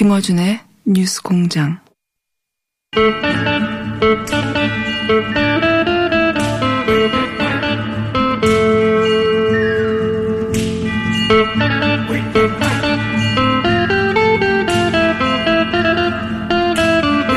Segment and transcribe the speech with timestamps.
[0.00, 1.78] 김어준의 뉴스 공장.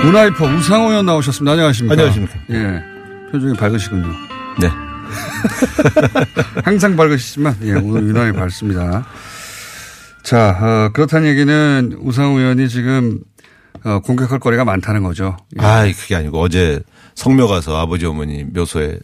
[0.06, 1.52] 문화이퍼 우상호 의원 나오셨습니다.
[1.52, 1.94] 안녕하십니까.
[1.96, 2.40] 안녕하십니까.
[2.52, 2.82] 예.
[3.30, 4.08] 표정이 밝으시군요.
[4.62, 4.70] 네.
[6.64, 9.06] 항상 밝으시지만, 예, 오늘 유난히 밝습니다.
[10.24, 13.20] 자, 어, 그렇다는 얘기는 우상호 의원이 지금,
[13.84, 15.38] 어, 공격할 거리가 많다는 거죠.
[15.60, 15.66] 예.
[15.66, 16.82] 아, 그게 아니고 어제
[17.16, 18.98] 성묘 가서 아버지 어머니 묘소에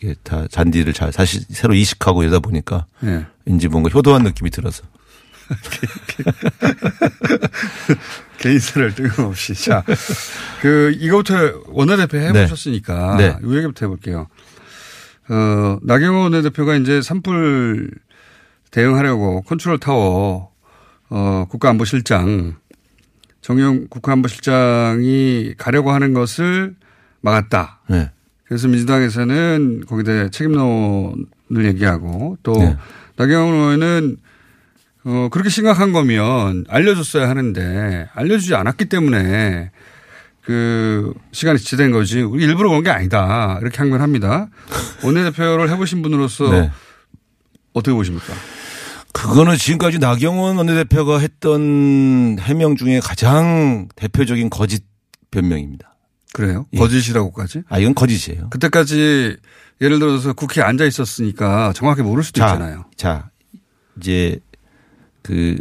[0.00, 3.26] 이게 다 잔디를 잘 다시 새로 이식하고 이러다 보니까 예.
[3.44, 4.82] 왠지 뭔가 효도한 느낌이 들어서.
[8.38, 9.54] 개인사를 뜬금없이.
[9.54, 9.84] 자,
[10.62, 11.34] 그, 이거부터
[11.66, 13.16] 원내대표 해보셨으니까.
[13.18, 13.36] 네.
[13.44, 14.26] 이 얘기부터 해볼게요.
[15.28, 17.90] 어, 나경원 원내대표가 이제 산불
[18.70, 20.50] 대응하려고 컨트롤 타워,
[21.10, 22.56] 어, 국가안보실장,
[23.40, 26.74] 정의용 국가안보실장이 가려고 하는 것을
[27.20, 27.80] 막았다.
[27.88, 28.10] 네.
[28.44, 32.76] 그래서 민주당에서는 거기다 책임론을 얘기하고 또 네.
[33.16, 34.16] 나경원 의원은
[35.04, 39.70] 어, 그렇게 심각한 거면 알려줬어야 하는데 알려주지 않았기 때문에
[40.42, 43.58] 그 시간이 지체된 거지 우리 일부러 그런 게 아니다.
[43.60, 44.48] 이렇게 항변합니다.
[45.02, 46.70] 원내대표를 해보신 분으로서 네.
[47.72, 48.32] 어떻게 보십니까?
[49.14, 54.84] 그거는 지금까지 나경원 원내대표가 했던 해명 중에 가장 대표적인 거짓
[55.30, 55.94] 변명입니다.
[56.32, 56.66] 그래요?
[56.72, 56.78] 예.
[56.78, 57.62] 거짓이라고까지?
[57.68, 58.50] 아, 이건 거짓이에요.
[58.50, 59.36] 그때까지
[59.80, 62.86] 예를 들어서 국회에 앉아 있었으니까 정확히 모를 수도 있잖아요.
[62.96, 63.30] 자,
[63.98, 64.40] 이제
[65.22, 65.56] 그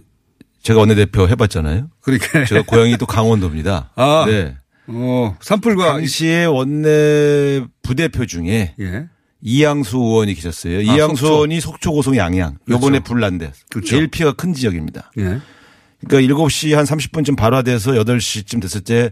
[0.63, 1.89] 제가 원내대표 해봤잖아요.
[2.01, 3.91] 그러니까 제가 고향이 또 강원도입니다.
[3.95, 4.25] 아.
[4.27, 4.57] 네.
[4.87, 9.07] 어, 산불과 당시에 원내 부대표 중에 예.
[9.45, 10.77] 이양수 의원이 계셨어요.
[10.77, 11.25] 아, 이양수.
[11.25, 12.59] 의원이 속초 고성 양양.
[12.69, 13.03] 요번에 그렇죠.
[13.03, 13.87] 불난데 그렇죠.
[13.89, 15.11] 제일 피해가 큰 지역입니다.
[15.17, 15.39] 예.
[16.05, 19.11] 그러니까 7시 한 30분쯤 발화돼서 8시쯤 됐을 때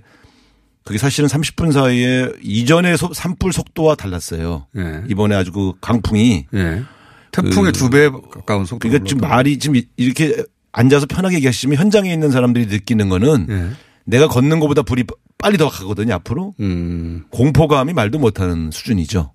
[0.83, 4.67] 그게 사실은 30분 사이에 이전의 소- 산불 속도와 달랐어요.
[4.77, 5.03] 예.
[5.09, 6.83] 이번에 아주 그 강풍이 예.
[7.31, 8.79] 태풍의 그- 두배 가까운 속도.
[8.87, 13.69] 그러니까 지금 말이 지금 이렇게 앉아서 편하게 얘기하시면 현장에 있는 사람들이 느끼는 거는 예.
[14.05, 15.03] 내가 걷는 것보다 불이
[15.37, 16.55] 빨리 더 가거든요, 앞으로.
[16.59, 17.23] 음.
[17.31, 19.31] 공포감이 말도 못하는 수준이죠.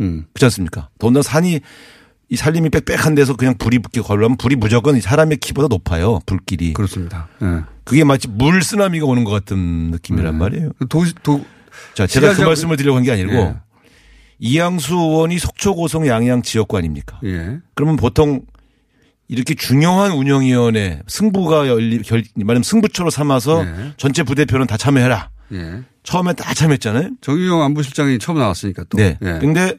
[0.00, 0.24] 음.
[0.32, 0.88] 그렇지 않습니까?
[0.98, 1.60] 더군다나 산이
[2.32, 6.20] 이 산림이 빽빽한 데서 그냥 불이 붙게 걸려면 불이 무조건 이 사람의 키보다 높아요.
[6.26, 6.72] 불길이.
[6.74, 7.28] 그렇습니다.
[7.42, 7.62] 예.
[7.84, 9.58] 그게 마치 물 쓰나미가 오는 것 같은
[9.90, 10.38] 느낌이란 네.
[10.38, 10.70] 말이에요.
[10.88, 11.44] 도시, 도,
[11.94, 13.54] 자, 제가 그 말씀을 드리려고 한 게 아니고 예.
[14.38, 17.18] 이양수 의원이 속초 고성 양양 지역구 아닙니까?
[17.24, 17.58] 예.
[17.74, 18.42] 그러면 보통
[19.28, 23.92] 이렇게 중요한 운영위원회 승부가 열리 결 말하면 승부처로 삼아서 예.
[23.96, 25.30] 전체 부대표는 다 참여해라.
[25.52, 25.82] 예.
[26.04, 27.10] 처음에 다 참여했잖아요.
[27.20, 28.98] 정의용 안보실장이 처음 나왔으니까 또.
[28.98, 29.18] 네.
[29.20, 29.38] 예.
[29.40, 29.76] 근데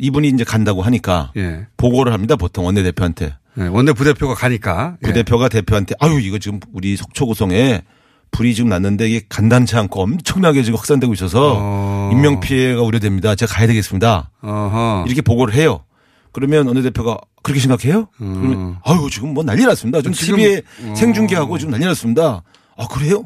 [0.00, 1.66] 이분이 이제 간다고 하니까 예.
[1.76, 2.36] 보고를 합니다.
[2.36, 3.34] 보통 원내대표한테.
[3.58, 3.62] 예.
[3.66, 4.96] 원내 부대표가 가니까.
[5.02, 5.06] 예.
[5.06, 7.82] 부대표가 대표한테 아유 이거 지금 우리 속초 고성에
[8.30, 12.10] 불이 지금 났는데 이게 간단치 않고 엄청나게 지금 확산되고 있어서 어.
[12.12, 13.34] 인명 피해가 우려됩니다.
[13.34, 14.30] 제가 가야 되겠습니다.
[14.40, 15.04] 어허.
[15.06, 15.84] 이렇게 보고를 해요.
[16.32, 18.06] 그러면 원내대표가 그렇게 생각해요?
[18.16, 19.98] 그러면 아유 지금 뭐 난리 났습니다.
[20.00, 20.14] 지금 음.
[20.14, 20.94] 지금- TV에 어.
[20.94, 22.42] 생중계하고 지금 난리 났습니다.
[22.76, 23.24] 아 그래요?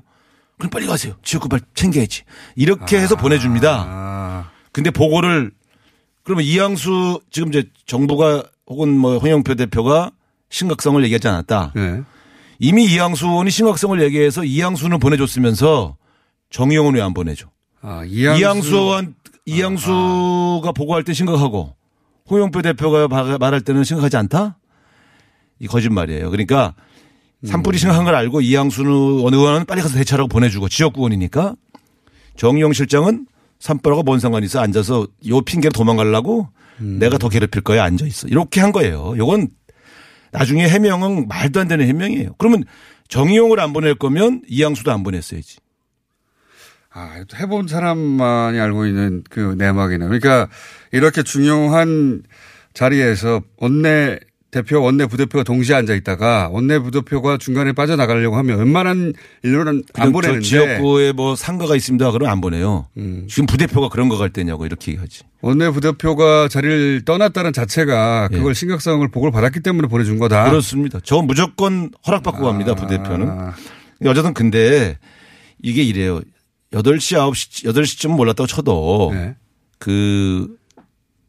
[0.59, 1.15] 그럼 빨리 가세요.
[1.23, 2.23] 지역구 빨리 챙겨야지.
[2.57, 3.85] 이렇게 해서 보내줍니다.
[3.87, 4.51] 아.
[4.73, 5.51] 근데 보고를
[6.25, 10.11] 그러면 이양수 지금 이제 정부가 혹은 뭐 홍영표 대표가
[10.51, 11.73] 심각성을 얘기하지 않았다.
[11.77, 12.03] 예.
[12.59, 15.97] 이미 이양수 의원이 심각성을 얘기해서 이양수는 보내줬으면서
[16.51, 17.47] 정의용은 왜 안 보내줘?
[17.83, 18.41] 아, 이양수.
[18.41, 19.15] 이양수한
[19.47, 21.75] 이양수가 보고할 때 심각하고
[22.31, 24.57] 홍영표 대표가 바- 말할 때는 심각하지 않다?
[25.59, 26.31] 이 거짓말이에요.
[26.31, 26.75] 그러니까
[27.45, 31.55] 산불이 심각한 걸 알고 이양순 의원은 빨리 가서 대처하라고 보내주고 지역구원이니까
[32.37, 33.27] 정의용 실장은
[33.65, 38.61] 산불하고 뭔 상관이 있어 앉아서 요 핑계로 도망가려고 내가 더 괴롭힐 거야 앉아 있어 이렇게
[38.61, 39.15] 한 거예요.
[39.17, 39.49] 요건
[40.33, 42.35] 나중에 해명은 말도 안 되는 해명이에요.
[42.37, 42.65] 그러면
[43.09, 45.61] 정의용을 안 보낼 거면 이양수도 안 보냈어야지.
[46.93, 50.05] 아, 해본 사람만이 알고 있는 그 내막이네.
[50.09, 50.49] 그러니까
[50.93, 52.23] 이렇게 중요한
[52.75, 54.19] 자리에서 원내
[54.55, 59.13] 대표, 원내 부대표가 동시에 앉아 있다가 원내 부대표가 중간에 빠져나가려고 하면 웬만한
[59.43, 62.09] 일로는 안 보내는데 지역구에 뭐 상가가 있습니다.
[62.13, 62.87] 그러면 안 보내요.
[62.97, 63.27] 음.
[63.29, 65.25] 지금 부대표가 그런 거 갈 때냐고 이렇게 얘기하지.
[65.41, 68.37] 원내 부대표가 자리를 떠났다는 자체가 예.
[68.37, 70.49] 그걸 심각성을 보고를 받았기 때문에 보내준 거다.
[70.51, 71.01] 그렇습니다.
[71.03, 72.75] 저 무조건 허락받고 갑니다.
[72.75, 73.29] 부대표는.
[73.29, 73.55] 아,
[74.07, 74.97] 어쨌든 근데
[75.63, 76.21] 이게 이래요.
[76.73, 79.35] 8시, 9시, 8시쯤 몰랐다고 쳐도 네.
[79.81, 80.49] 그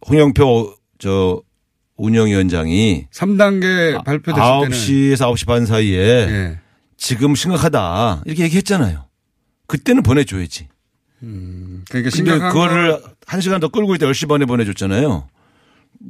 [0.08, 1.42] 홍영표 저
[1.98, 6.60] 운영위원장이 3단계 발표됐을 때는 9시에서 9시 반 사이에 예.
[6.98, 9.06] 지금 심각하다 이렇게 얘기했잖아요.
[9.68, 10.68] 그때는 보내줘야지.
[11.20, 15.28] 그러니까 근데 심각한 그거를 한 시간 더 끌고 있다 10시 반에 보내줬잖아요.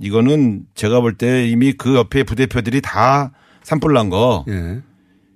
[0.02, 3.32] 이거는 제가 볼 때 이미 그 옆에 부대표들이 다
[3.64, 4.82] 산불 난거 예.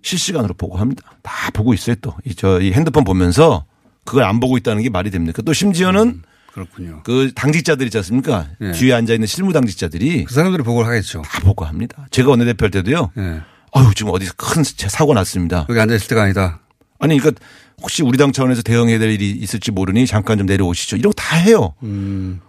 [0.01, 1.03] 실시간으로 보고합니다.
[1.21, 2.13] 다 보고 있어요 또.
[2.25, 3.65] 이 저 이 핸드폰 보면서
[4.05, 5.41] 그걸 안 보고 있다는 게 말이 됩니까?
[5.43, 7.01] 또 심지어는 그렇군요.
[7.03, 8.47] 그 당직자들 있지 않습니까?
[8.61, 8.71] 예.
[8.71, 11.21] 뒤에 앉아 있는 실무 당직자들이 그 사람들이 보고를 하겠죠.
[11.23, 12.07] 다 보고합니다.
[12.11, 13.11] 제가 원내대표 할 때도요.
[13.17, 13.41] 예.
[13.73, 15.65] 아유 지금 어디서 큰 사고 났습니다.
[15.69, 16.59] 여기 앉아 있을 때가 아니다.
[16.99, 17.43] 아니 그러니까
[17.81, 20.97] 혹시 우리 당 차원에서 대응해야 될 일이 있을지 모르니 잠깐 좀 내려오시죠.
[20.97, 21.73] 이런 거 다 해요.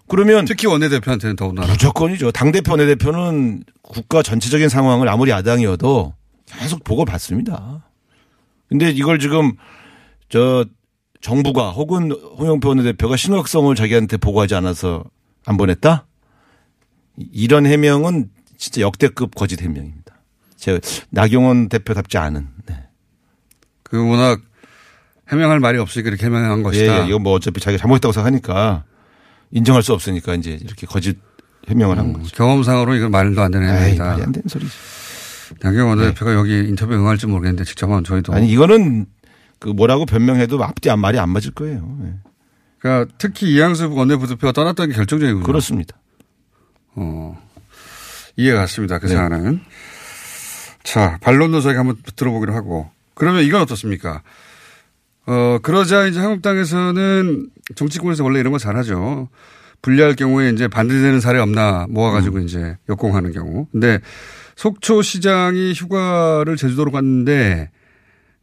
[0.08, 1.68] 그러면 특히 원내대표한테는 더군다나.
[1.70, 2.32] 무조건이죠.
[2.32, 6.14] 당 대표, 원내대표는 국가 전체적인 상황을 아무리 야당이어도
[6.46, 7.86] 계속 보고를 받습니다.
[8.68, 9.52] 근데 이걸 지금
[10.30, 10.64] 저
[11.20, 15.04] 정부가 혹은 홍영표 원내대표가 심각성을 자기한테 보고하지 않아서
[15.44, 16.06] 안 보냈다?
[17.32, 20.14] 이런 해명은 진짜 역대급 거짓 해명입니다.
[20.56, 20.80] 제가
[21.10, 22.48] 나경원 대표답지 않은.
[22.66, 22.84] 네.
[23.82, 24.40] 그 워낙
[25.28, 27.02] 해명할 말이 없으니까 이렇게 해명한 예, 것이다.
[27.04, 28.84] 예, 이거 뭐 어차피 자기가 잘못했다고 생각하니까
[29.50, 31.18] 인정할 수 없으니까 이제 이렇게 거짓
[31.68, 32.34] 해명을 한 거죠.
[32.34, 34.04] 경험상으로 이건 말도 안 되는 해명이다.
[34.04, 34.72] 말이 안 되는 소리죠.
[35.60, 38.32] 나경원 원내대표가 여기 인터뷰 응할지 모르겠는데 직접은 저희도.
[38.32, 39.06] 아니 이거는
[39.60, 41.98] 그 뭐라고 변명해도 앞뒤 안 말이 안 맞을 거예요.
[42.04, 42.14] 예.
[42.80, 45.44] 그러니까 특히 이양수 원내부대표가 떠났다는 게 결정적이군요.
[45.44, 45.96] 그렇습니다.
[46.96, 47.40] 어,
[48.36, 48.98] 이해가 갔습니다.
[48.98, 49.14] 그 네.
[49.14, 49.60] 사안은.
[50.82, 52.90] 자, 반론도 저희가 한번 들어보기로 하고.
[53.14, 54.22] 그러면 이건 어떻습니까?
[55.26, 59.28] 어, 그러자 이제 한국당에서는 정치권에서 원래 이런 거 잘하죠.
[59.82, 62.44] 분리할 경우에 이제 반대되는 사례 없나 모아가지고 음.
[62.44, 63.66] 이제 역공하는 경우.
[63.72, 64.00] 근데
[64.56, 67.70] 속초 시장이 휴가를 제주도로 갔는데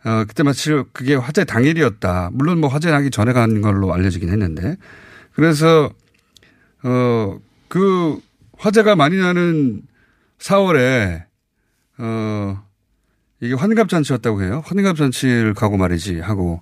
[0.08, 2.30] 어, 그때 마치 그게 화재 당일이었다.
[2.32, 4.78] 물론 뭐 화재 나기 전에 간 걸로 알려지긴 했는데.
[5.34, 5.92] 그래서,
[6.84, 7.38] 어,
[7.68, 8.18] 그
[8.58, 9.82] 화재가 많이 나는
[10.40, 11.26] 4월에,
[11.98, 12.64] 어,
[13.42, 14.64] 이게 환갑잔치였다고 해요.
[14.66, 16.62] 환갑잔치를 가고 말이지 하고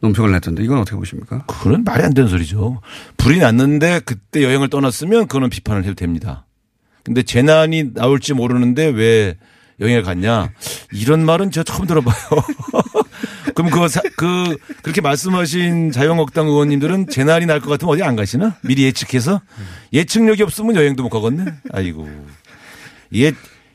[0.00, 1.44] 논평을 냈던데 이건 어떻게 보십니까?
[1.46, 2.80] 그건 말이 안 되는 소리죠.
[3.18, 6.46] 불이 났는데 그때 여행을 떠났으면 그거는 비판을 해도 됩니다.
[7.04, 9.36] 근데 재난이 나올지 모르는데 왜
[9.80, 10.50] 여행을 갔냐?
[10.92, 12.14] 이런 말은 제가 처음 들어봐요.
[13.54, 18.56] 그럼 그거 사- 그 그렇게 말씀하신 자유한국당 의원님들은 재난이 날 것 같으면 어디 안 가시나?
[18.62, 19.40] 미리 예측해서
[19.92, 21.52] 예측력이 없으면 여행도 못 가겠네.
[21.72, 22.08] 아이고
[23.10, 23.32] 이게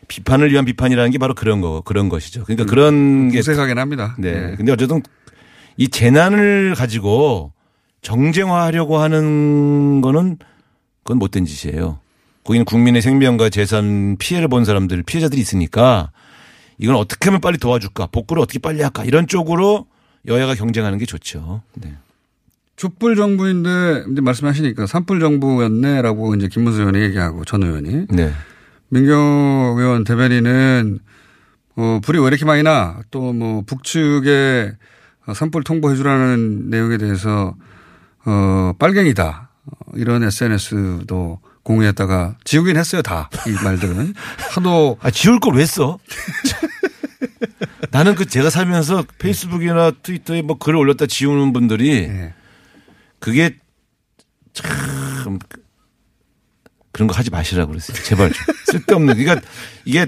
[0.07, 2.43] 비판을 위한 비판이라는 게 바로 그런 거 그런 것이죠.
[2.43, 4.15] 그러니까 그런 게 생각하긴 합니다.
[4.17, 4.55] 네.
[4.57, 5.01] 근데 어쨌든
[5.77, 7.53] 이 재난을 가지고
[8.01, 10.37] 정쟁화하려고 하는 거는
[11.03, 11.99] 그건 못된 짓이에요.
[12.49, 16.09] 거기는 국민의 생명과 재산 피해를 본 사람들, 피해자들이 있으니까
[16.79, 18.07] 이건 어떻게 하면 빨리 도와줄까?
[18.07, 19.03] 복구를 어떻게 빨리 할까?
[19.05, 19.85] 이런 쪽으로
[20.25, 21.61] 여야가 경쟁하는 게 좋죠.
[21.75, 21.93] 네.
[22.75, 28.33] 촛불 정부인데 이제 말씀하시니까 산불 정부였네라고 이제 김문수 의원이 얘기하고 전 의원이 네.
[28.87, 30.97] 민경 의원 대변인은
[31.75, 32.99] 어, 불이 왜 이렇게 많이 나?
[33.11, 34.71] 또 뭐 북측에
[35.27, 37.55] 어, 산불 통보해 주라는 내용에 대해서
[38.25, 39.51] 어, 빨갱이다.
[39.65, 43.29] 어, 이런 SNS도 공유했다가 지우긴 했어요, 다.
[43.45, 44.15] 이 말들은.
[44.55, 45.99] 하도 아, 지울 걸 왜 써?
[47.91, 52.33] 나는 그 제가 살면서 페이스북이나 트위터에 뭐 글을 올렸다 지우는 분들이 예.
[53.19, 53.57] 그게
[54.53, 55.37] 참
[56.91, 57.97] 그런 거 하지 마시라고 그랬어요.
[58.03, 58.45] 제발 좀.
[58.65, 59.15] 쓸데없는.
[59.17, 59.47] 그러니까
[59.85, 60.07] 이게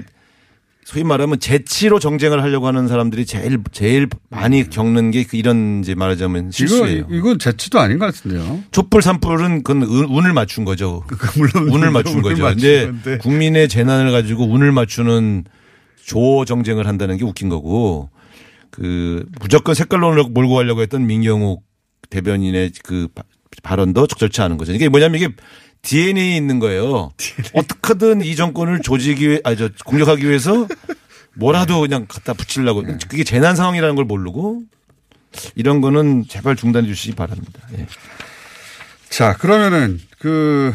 [0.84, 6.50] 소위 말하면 재치로 정쟁을 하려고 하는 사람들이 제일 제일 많이 겪는 게그 이런 이제 말하자면
[6.50, 6.98] 실수예요.
[7.08, 8.64] 이거, 이건 재치도 아닌 것 같은데요.
[8.72, 11.04] 촛불 산불은 그건 운- 운을 맞춘 거죠.
[11.36, 12.42] 물론 운을 맞춘 운을 거죠.
[12.44, 13.18] 근데 건데.
[13.18, 15.44] 국민의 재난을 가지고 운을 맞추는
[16.04, 18.10] 조 정쟁을 한다는 게 웃긴 거고
[18.70, 21.62] 그 무조건 색깔론을 몰고 가려고 했던 민경욱
[22.10, 23.22] 대변인의 그 바-
[23.62, 24.72] 발언도 적절치 않은 거죠.
[24.72, 25.28] 이게 뭐냐면 이게
[25.82, 27.12] DNA에 있는 거예요.
[27.54, 30.66] 어떻게든 이 정권을 조지기 위해, 아니, 저, 공격하기 위해서
[31.34, 34.62] 뭐라도 그냥 갖다 붙이려고 그게 재난 상황이라는 걸 모르고
[35.54, 37.60] 이런 거는 제발 중단해 주시기 바랍니다.
[37.76, 37.86] 예.
[39.08, 40.72] 자, 그러면은 그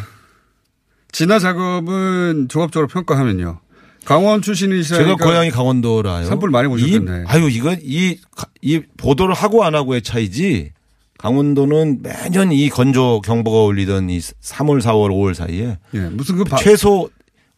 [1.12, 3.62] 진화 작업은 종합적으로 평가하면요.
[4.04, 6.26] 강원 출신이시라니까 제가 고향이 강원도라요.
[6.26, 7.22] 산불 많이 보셨겠네.
[7.22, 8.20] 이, 아유, 이거 이,
[8.62, 10.72] 이 보도를 하고 안 하고의 차이지.
[11.18, 16.58] 강원도는 매년 이 건조 경보가 울리던 이 3월, 4월, 5월 사이에 예, 무슨 그 바,
[16.58, 17.10] 최소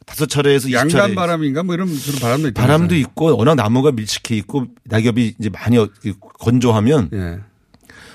[0.06, 2.62] 다섯 차례에서 20차례 양간 바람인가 뭐 이런 그런 바람도 있다.
[2.62, 5.88] 바람도 있고 워낙 나무가 밀집해 있고 낙엽이 이제 많이 어-
[6.40, 7.40] 건조하면 예.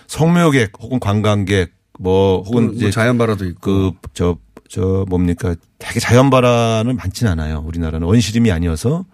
[0.06, 3.94] 성묘객 혹은 관광객 뭐 혹은 뭐 이제 자연 발화도 있고.
[4.12, 7.62] 그저저 뭡니까 되게 자연 발화는 많진 않아요.
[7.66, 9.04] 우리나라는 원시림이 아니어서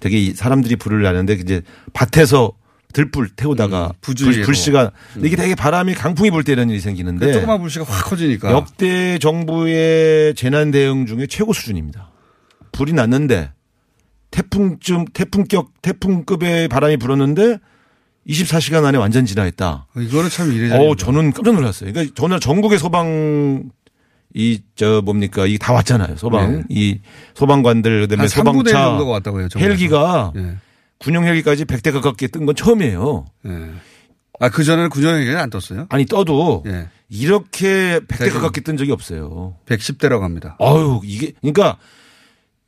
[0.00, 1.62] 되게 이 사람들이 불을 나는데 이제
[1.92, 2.52] 밭에서
[2.92, 4.34] 들불 태우다가 음, 부주의로.
[4.36, 7.84] 불, 불씨가 근데 이게 되게 바람이 강풍이 불 때 이런 일이 생기는데 그 조그만 불씨가
[7.84, 8.50] 확 커지니까.
[8.52, 12.10] 역대 정부의 재난 대응 중에 최고 수준입니다.
[12.72, 13.52] 불이 났는데
[14.30, 17.58] 태풍쯤 태풍격 태풍급의 바람이 불었는데
[18.28, 19.86] 24시간 안에 완전 진화했다.
[19.94, 20.78] 어, 이거는 참 이례적이다.
[20.78, 21.92] 어, 저는 깜짝 놀랐어요.
[21.92, 23.64] 그러니까 저는 전국의 소방
[24.34, 26.16] 이 저 뭡니까 이 다 왔잖아요.
[26.16, 26.62] 소방 네.
[26.70, 27.00] 이
[27.34, 29.58] 소방관들 그다음에 한 3분의 1 소방차.
[29.60, 30.56] 헬기가 예.
[31.02, 33.24] 군용 헬기까지 100대 가깝게 뜬 건 처음이에요.
[33.46, 33.50] 예.
[34.40, 35.86] 아, 그전에는 군용 헬기는 안 떴어요?
[35.90, 36.88] 아니 떠도 예.
[37.08, 38.34] 이렇게 100대 대금.
[38.40, 39.56] 가깝게 뜬 적이 없어요.
[39.66, 40.56] 110대라고 합니다.
[40.58, 41.76] 아유 이게 그러니까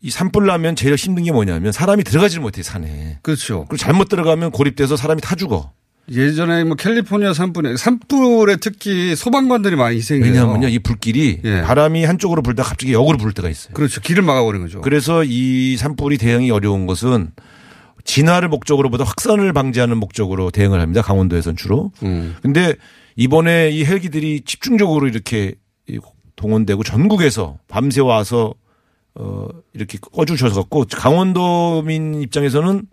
[0.03, 3.19] 이 산불 나면 제일 힘든 게 뭐냐면 사람이 들어가지를 못해 산에.
[3.23, 3.65] 그렇죠.
[3.69, 5.73] 그리고 잘못 들어가면 고립돼서 사람이 타 죽어.
[6.11, 10.31] 예전에 뭐 캘리포니아 산불에 산불에 특히 소방관들이 많이 희생돼요.
[10.31, 11.63] 왜냐하면요 이 불길이 예.
[11.63, 13.73] 바람이 한쪽으로 불다 갑자기 역으로 불 때가 있어요.
[13.73, 14.03] 그렇죠.
[14.03, 14.83] 길을 막아버리는 거죠.
[14.83, 17.31] 그래서 이 산불이 대응이 어려운 것은
[18.05, 21.03] 진화를 목적으로보다 확산을 방지하는 목적으로 대응을 합니다.
[21.03, 21.91] 강원도에선 주로.
[22.03, 22.37] 음.
[22.43, 22.75] 근데
[23.17, 25.55] 이번에 이 헬기들이 집중적으로 이렇게
[25.89, 25.99] 이
[26.37, 28.55] 동원되고 전국에서 밤새 와서
[29.15, 32.87] 어 이렇게 꺼주셔서 갖고 강원도민 입장에서는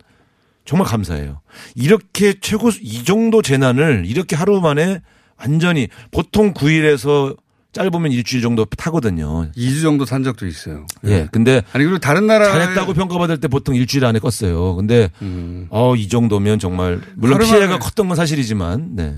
[0.64, 1.40] 정말 감사해요.
[1.74, 5.00] 이렇게 최고 이 정도 재난을 이렇게 하루 만에
[5.36, 7.36] 완전히 보통 9일에서
[7.72, 9.50] 짧으면 일주일 정도 타거든요.
[9.56, 10.86] 2주 정도 탄 적도 있어요.
[11.06, 11.28] 예.
[11.32, 14.76] 근데 아니 그리고 다른 나라 잘했다고 평가받을 때 보통 일주일 안에 껐어요.
[14.76, 15.66] 근데 음.
[15.70, 19.16] 어, 이 정도면 정말 물론 피해가 컸던 건 사실이지만 네.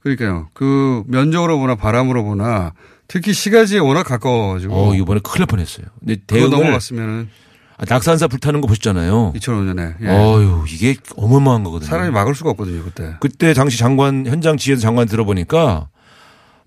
[0.00, 0.48] 그러니까요.
[0.52, 2.74] 그 면적으로 보나 바람으로 보나
[3.08, 5.86] 특히 시가지에 워낙 가까워가지고 어, 이번에 큰일 날 뻔했어요.
[6.00, 7.28] 근데 대응을 넘어갔으면은
[7.76, 9.32] 아, 낙산사 불타는 거 보셨잖아요.
[9.34, 10.08] 2005년에 예.
[10.08, 11.88] 어유 이게 어마어마한 거거든요.
[11.88, 13.14] 사람이 막을 수가 없거든요 그때.
[13.20, 15.88] 그때 당시 장관 현장 지휘에서 장관 들어보니까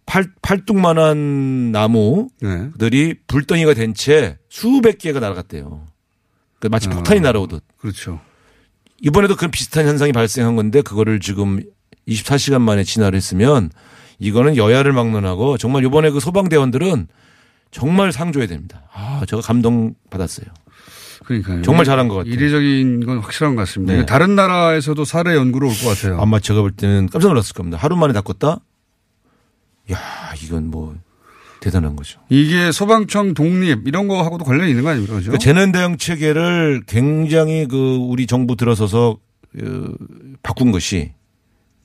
[0.07, 3.13] 팔 팔뚝만한 나무들이 네.
[3.27, 5.85] 불덩이가 된 채 수백 개가 날아갔대요.
[6.59, 6.91] 그 마치 어.
[6.91, 7.61] 폭탄이 날아오듯.
[7.77, 8.19] 그렇죠.
[9.01, 11.59] 이번에도 그런 비슷한 현상이 발생한 건데 그거를 지금
[12.07, 13.69] 24시간 만에 진화를 했으면
[14.17, 17.07] 이거는 여야를 막론하고 정말 이번에 그 소방대원들은
[17.69, 18.83] 정말 상 줘야 됩니다.
[18.93, 20.47] 아, 제가 감동 받았어요.
[21.25, 21.61] 그러니까요.
[21.63, 22.33] 정말 잘한 것 같아요.
[22.33, 23.93] 이례적인 건 확실한 것 같습니다.
[23.93, 24.05] 네.
[24.05, 26.19] 다른 나라에서도 사례 연구로 올 것 같아요.
[26.21, 27.77] 아마 제가 볼 때는 깜짝 놀랐을 겁니다.
[27.77, 28.61] 하루 만에 다 껐다?
[29.91, 29.99] 야,
[30.43, 30.95] 이건 뭐
[31.59, 32.19] 대단한 거죠.
[32.29, 35.15] 이게 소방청 독립 이런 거하고도 관련이 있는 거 아닙니까?
[35.15, 35.31] 그죠?
[35.31, 39.17] 그 재난 대응 체계를 굉장히 그 우리 정부 들어서서
[39.57, 39.95] 그
[40.43, 41.13] 바꾼 것이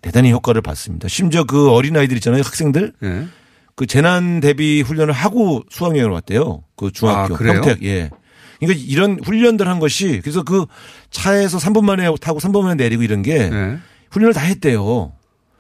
[0.03, 1.09] 대단히 효과를 봤습니다.
[1.09, 2.93] 심지어 그 어린 아이들 있잖아요, 학생들.
[3.03, 3.27] 예.
[3.75, 6.65] 그 재난 대비 훈련을 하고 수학 여행을 왔대요.
[6.77, 7.39] 그 중학교 아?
[7.39, 8.11] 평택 예.
[8.61, 10.67] 그러니까 이런 훈련들 한 것이 그래서 그
[11.11, 13.79] 차에서 3분 만에 타고 3분 만에 내리고 이런 게 예.
[14.11, 15.13] 훈련을 다 했대요.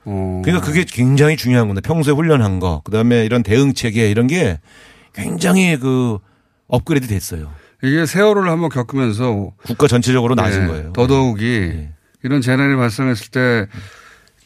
[0.04, 0.42] 어.
[0.44, 4.58] 그러니까 그게 굉장히 중요한 건데 평소에 훈련한 거 그다음에 이런 대응 체계 이런 게
[5.14, 6.18] 굉장히 그
[6.68, 7.52] 업그레이드 됐어요.
[7.82, 10.92] 이게 세월을 한번 겪으면서 국가 전체적으로 낮은 예, 거예요.
[10.92, 11.92] 더더욱이 예.
[12.22, 13.66] 이런 재난이 발생했을 때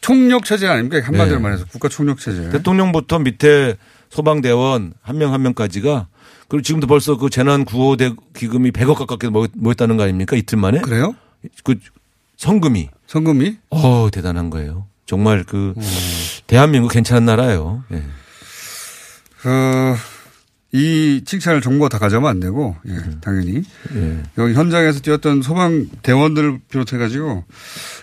[0.01, 0.99] 총력 체제 아닙니까?
[1.05, 1.41] 한마디로 네.
[1.41, 2.49] 말해서 국가 총력 체제.
[2.49, 3.75] 대통령부터 밑에
[4.09, 6.07] 소방대원 한 명 한 명까지가
[6.47, 10.35] 그리고 지금도 벌써 그 재난 구호 대 기금이 100억 가깝게 모였- 모였다는 거 아닙니까?
[10.35, 11.13] 이틀 만에 그래요?
[11.63, 11.75] 그
[12.37, 13.57] 성금이 성금이?
[13.69, 14.85] 어 대단한 거예요.
[15.07, 15.83] 정말 그 음.
[16.45, 17.83] 대한민국 괜찮은 나라예요.
[17.93, 17.97] 예.
[19.49, 19.95] 어,
[20.73, 23.21] 이 칭찬을 정부가 다 가져가면 안 되고, 예, 음.
[23.21, 23.63] 당연히.
[23.95, 24.23] 예.
[24.37, 27.45] 여기 현장에서 뛰었던 소방 대원들을 비롯해 가지고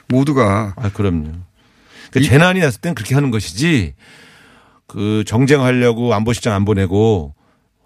[0.08, 1.32] 모두가 아 그럼요.
[2.11, 3.94] 그 재난이 났을 땐 그렇게 하는 것이지
[4.87, 7.34] 그 정쟁하려고 안보실장 안 보내고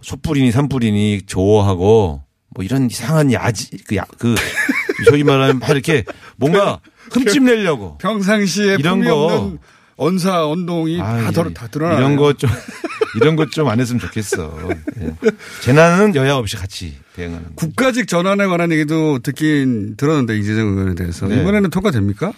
[0.02, 4.34] 촛불이니 산불이니 조어하고 뭐 이런 이상한 야지 그, 야, 그
[5.08, 6.04] 소위 말하면 막 이렇게
[6.36, 6.80] 뭔가
[7.10, 9.56] 흠집 내려고 평상시에 이런 거.
[10.00, 11.96] 언사, 언동이 다, 아이, 드러, 다 드러나.
[11.98, 12.48] 이런 거좀
[13.16, 14.56] 이런 것 좀 안 했으면 좋겠어.
[15.00, 15.10] 예.
[15.62, 17.46] 재난은 여야 없이 같이 대응하는.
[17.48, 17.54] 거.
[17.56, 21.40] 국가직 전환에 관한 얘기도 듣긴 들었는데 이재정 의원에 대해서 네.
[21.40, 22.32] 이번에는 통과됩니까?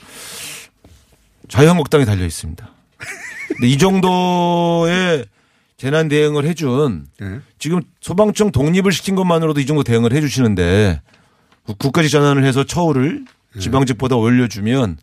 [1.49, 2.71] 자유한국당에 달려 있습니다.
[3.49, 5.27] 근데 이 정도의
[5.77, 7.41] 재난 대응을 해준 예.
[7.59, 11.03] 지금 소방청 독립을 시킨 것만으로도 이 정도 대응을 해 주시는데
[11.79, 13.40] 국가직 전환을 해서 처우를 예.
[13.59, 14.99] 지방직보다 올려주면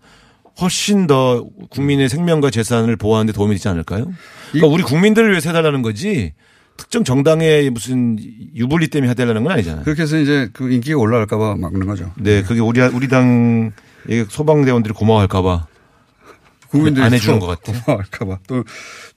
[0.59, 4.11] 훨씬 더 국민의 생명과 재산을 보호하는 데 도움이 되지 않을까요?
[4.51, 6.33] 그러니까 우리 국민들을 위해서 해달라는 거지
[6.77, 8.17] 특정 정당의 무슨
[8.55, 9.83] 유불리 때문에 해달라는 건 아니잖아요.
[9.83, 12.11] 그렇게 해서 이제 그 인기가 올라갈까봐 막는 거죠.
[12.15, 13.71] 네, 그게 우리 우리 당의
[14.29, 15.67] 소방대원들이 고마워할까봐
[16.69, 17.81] 국민들이 안 해주는 또것 같아요.
[17.83, 18.39] 고마워할까봐.
[18.47, 18.63] 또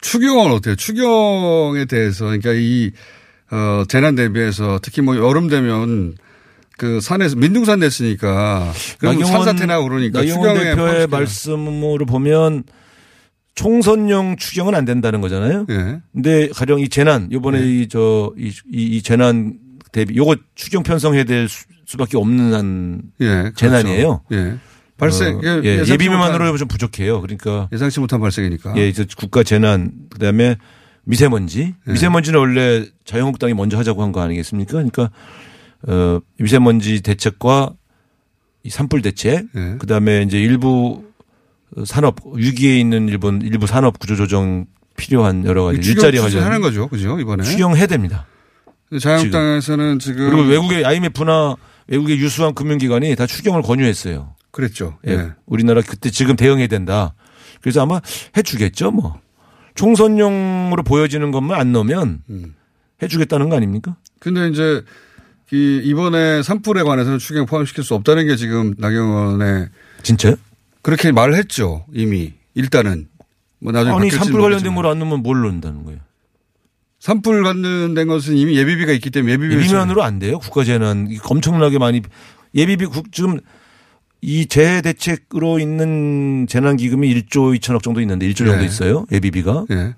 [0.01, 0.77] 추경은 어때요?
[0.77, 2.93] 추경에 대해서 그러니까 이
[3.51, 6.15] 어, 재난 대비해서 특히 뭐 여름 되면
[6.81, 11.07] 그 산에서 민둥산 냈으니까 그럼 산사태나 그러니까 나경원 추경에 대표의.
[11.09, 12.65] 말씀으로 보면
[13.55, 15.67] 총선용 추경은 안 된다는 거잖아요.
[15.69, 16.01] 예.
[16.15, 19.59] 근데 가령 이 재난 요번에 이저이이 재난
[19.93, 23.27] 대비 요거 추경 편성해야 될 수, 수밖에 없는 한 예.
[23.27, 23.55] 그렇죠.
[23.57, 24.23] 재난이에요.
[24.33, 24.55] 예.
[24.97, 27.21] 발생 어, 예, 예상치 예비만으로 못한- 좀 부족해요.
[27.21, 28.73] 그러니까 예상치 못한 발생이니까.
[28.79, 30.57] 예, 이제 국가 재난 그다음에
[31.05, 31.75] 미세먼지.
[31.89, 31.93] 예.
[31.93, 34.73] 미세먼지는 원래 자유한국당이 먼저 하자고 한 거 아니겠습니까?
[34.73, 35.11] 그러니까
[35.87, 37.73] 어 미세먼지 대책과
[38.63, 39.77] 이 산불 대책, 예.
[39.79, 41.05] 그다음에 이제 일부
[41.85, 47.19] 산업 위기에 있는 일본 일부 산업 구조 조정 필요한 여러 가지 일자리 관련 거죠, 그죠
[47.19, 47.43] 이번에.
[47.45, 48.27] 추경해야 됩니다.
[48.99, 51.57] 자유한국당에서는 지금 그리고 외국의 IMF나
[51.87, 54.35] 외국의 유수한 금융기관이 다 추경을 권유했어요.
[54.51, 54.99] 그랬죠.
[55.07, 55.13] 예.
[55.13, 55.31] 예.
[55.47, 57.15] 우리나라 그때 지금 대응해야 된다.
[57.61, 58.01] 그래서 아마
[58.37, 59.21] 해주겠죠, 뭐.
[59.75, 62.55] 총선용으로 보여지는 것만 안 넣으면 음.
[63.03, 63.97] 해주겠다는 거 아닙니까?
[64.19, 64.83] 근데 이제
[65.53, 69.69] 이 이번에 산불에 관해서는 추경 포함시킬 수 없다는 게 지금 나경원의
[70.03, 70.37] 진짜요?
[70.83, 73.09] 그렇게 말을 했죠 이미 일단은
[73.59, 74.75] 뭐 나중에 아니, 산불 관련된.
[74.75, 76.01] 걸 안 넣으면 뭘 넣는다는 거예요?
[77.01, 80.39] 산불 관련된 것은 이미 예비비가 있기 때문에 예비비 예비면으로 안 돼요.
[80.39, 82.03] 국가재난 엄청나게 많이
[82.55, 83.41] 예비비 국 지금
[84.23, 88.65] 이 재해 대책으로 있는 재난 기금이 1조 2천억 정도 있는데 1조 정도 네.
[88.67, 89.07] 있어요.
[89.11, 89.65] 예비비가.
[89.71, 89.95] 예.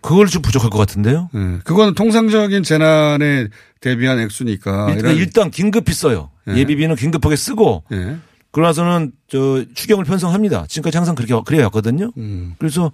[0.00, 1.30] 그걸 좀 부족할 것 같은데요.
[1.34, 1.58] 예.
[1.64, 3.48] 그거는 통상적인 재난에
[3.80, 6.30] 대비한 액수니까 일단, 일단 긴급히 써요.
[6.44, 6.58] 네.
[6.58, 8.16] 예비비는 긴급하게 쓰고 예.
[8.52, 10.66] 그러나서는 저 추경을 편성합니다.
[10.68, 12.12] 지금까지 항상 그렇게 그래 왔거든요.
[12.16, 12.54] 음.
[12.58, 12.92] 그래서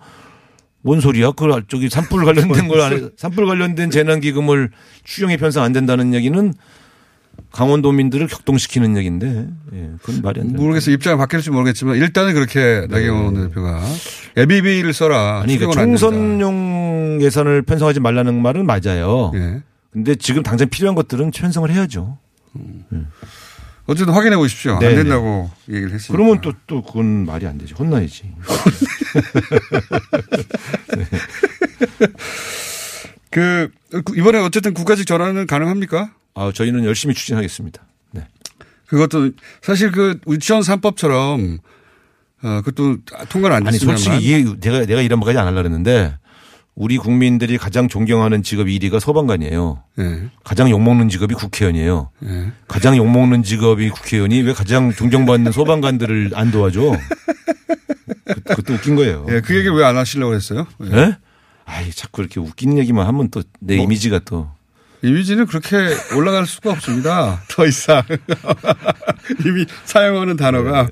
[0.80, 1.32] 뭔 소리야?
[1.32, 3.10] 그 저기 산불 관련된 걸 안.
[3.16, 4.70] 산불 관련된 재난 기금을
[5.04, 6.52] 추경에 편성 안 된다는 얘기는
[7.52, 10.58] 강원도민들을 격동시키는 얘기인데, 예, 그건 말이 안 돼.
[10.58, 10.94] 모르겠어요.
[10.94, 13.82] 입장이 바뀔지 모르겠지만 일단은 그렇게 나경원 대표가
[14.36, 15.38] 예비비를 써라.
[15.38, 15.42] 네.
[15.44, 15.82] 아니, 그러니까.
[15.82, 19.32] 총선용 예산을 편성하지 말라는 말은 맞아요.
[19.34, 19.62] 예.
[19.92, 22.18] 근데 지금 당장 필요한 것들은 편성을 해야죠.
[23.86, 24.74] 어쨌든 확인해 보십시오.
[24.74, 24.94] 안 네네.
[24.94, 26.12] 된다고 얘기를 했으니까.
[26.12, 27.74] 그러면 또, 또 그건 말이 안 되지.
[27.74, 28.32] 혼나야지.
[33.30, 33.70] 그
[34.16, 36.12] 이번에 어쨌든 국가직 전환은 가능합니까?
[36.34, 37.82] 아, 저희는 열심히 추진하겠습니다.
[38.12, 38.26] 네.
[38.86, 39.30] 그것도
[39.62, 41.58] 사실 그 유치원 3법처럼
[42.42, 46.16] 어 그것도 통과를 안 아니, 됐으면 솔직히 이해, 내가, 내가 이런 말까지 안 하려고 했는데
[46.74, 49.82] 우리 국민들이 가장 존경하는 직업 1위가 소방관이에요.
[49.98, 50.28] 예.
[50.42, 52.10] 가장 욕먹는 직업이 국회의원이에요.
[52.24, 52.52] 예.
[52.66, 56.96] 가장 욕먹는 직업이 국회의원이 왜 가장 존경받는 소방관들을 안 도와줘?
[58.24, 59.26] 그, 그것도 웃긴 거예요.
[59.28, 60.66] 예, 그 얘기를 왜 안 하시려고 했어요?
[60.84, 60.96] 예.
[60.96, 61.16] 예?
[61.66, 63.84] 아이, 자꾸 이렇게 웃기는 얘기만 하면 또내 뭐.
[63.84, 64.50] 이미지가 또.
[65.02, 65.76] 이미지는 그렇게
[66.16, 67.42] 올라갈 수가 없습니다.
[67.50, 68.02] 더 이상.
[69.44, 70.88] 이미 사용하는 단어가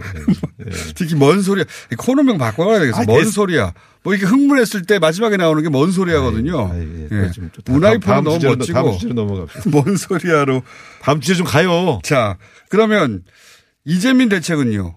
[0.97, 1.65] 특히 뭔 소리야.
[1.97, 3.01] 코너명 바꿔야 되겠어.
[3.01, 3.73] 아, 뭔 됐- 소리야.
[4.03, 6.71] 뭐 이렇게 흥분했을 때 마지막에 나오는 게 뭔 소리야거든요.
[6.73, 7.31] 아이, 예, 예.
[7.67, 9.71] 문화이프는 다음 너무 주제로, 멋지고 다음 주제로 넘어갑시다.
[9.71, 10.63] 뭔 소리야로.
[11.03, 12.01] 다음 주제 좀 가요.
[12.03, 12.37] 자,
[12.71, 13.23] 그러면
[13.85, 14.95] 이재민 대책은요.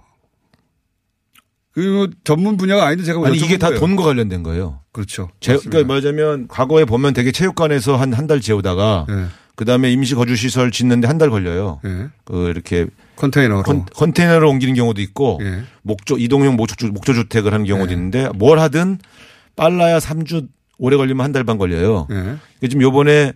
[1.74, 3.72] 그 전문 분야가 아닌데 제가 아니, 이게 다.
[3.74, 4.80] 돈과 관련된 거예요.
[4.92, 5.30] 그렇죠.
[5.40, 5.58] 제.
[5.58, 9.26] 그러니까 말하자면 과거에 보면 되게 체육관에서 한 한달 재우다가 예.
[9.56, 11.80] 그 다음에 임시 거주 시설 짓는데 한 달 걸려요.
[11.86, 12.10] 예.
[12.26, 13.64] 그 이렇게 컨테이너로.
[13.64, 15.64] 컨, 컨테이너로 옮기는 경우도 있고 예.
[15.82, 17.96] 목조 이동형 목조, 목조 주택을 하는 경우도 예.
[17.96, 19.00] 있는데 뭘 하든
[19.56, 22.08] 빨라야 3주 오래 걸리면 한 달 반 걸려요.
[22.12, 22.68] 예.
[22.68, 23.34] 지금 요번에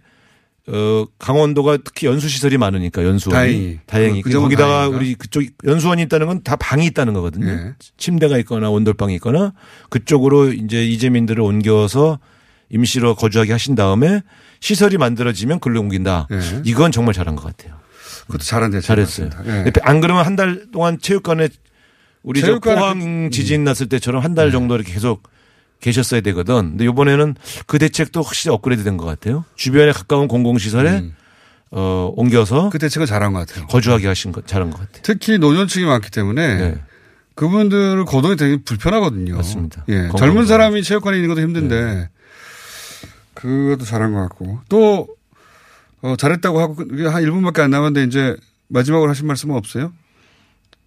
[0.69, 3.80] 어 강원도가 특히 연수 시설이 많으니까 연수원이 다행히.
[3.86, 4.89] 다행히 그- 거기다가.
[4.89, 7.47] 우리 그쪽 연수원이 있다는 건 다 방이 있다는 거거든요.
[7.49, 7.73] 예.
[7.97, 9.53] 침대가 있거나 온돌방이 있거나
[9.89, 12.19] 그쪽으로 이제 이재민들을 옮겨서
[12.69, 14.21] 임시로 거주하게 하신 다음에
[14.60, 16.27] 시설이 만들어지면 글로 옮긴다.
[16.32, 16.39] 예.
[16.65, 17.77] 이건 정말 잘한 것 같아요.
[18.27, 18.88] 그것도 잘한 대책.
[18.88, 19.30] 잘했어요.
[19.45, 19.71] 예.
[19.84, 21.47] 안 그러면 한 달 동안 체육관에
[22.23, 23.32] 우리 저 포항 그- 음.
[23.32, 25.23] 지진 났을 때처럼 한 달 정도 이렇게 계속
[25.81, 26.71] 계셨어야 되거든.
[26.71, 27.35] 근데 이번에는
[27.67, 29.45] 그 대책도 확실히 업그레이드 된 것 같아요.
[29.55, 31.11] 주변에 가까운 공공시설에
[31.71, 32.69] 어, 옮겨서 음.
[32.69, 33.67] 그 대책은 잘한 것 같아요.
[33.67, 35.01] 거주하게 하신 것 잘한 것 같아요.
[35.03, 36.81] 특히 노년층이 많기 때문에 네.
[37.35, 39.35] 그분들 거동이 되게 불편하거든요.
[39.35, 39.85] 맞습니다.
[39.89, 40.09] 예.
[40.17, 40.45] 젊은.
[40.47, 42.09] 사람이 체육관에 있는 것도 힘든데 네.
[43.35, 45.07] 그것도 잘한 것 같고 또
[46.01, 48.35] 어, 잘했다고 하고 이게 한 1분밖에 안 남았는데 이제
[48.69, 49.91] 마지막으로 하신 말씀은 없어요?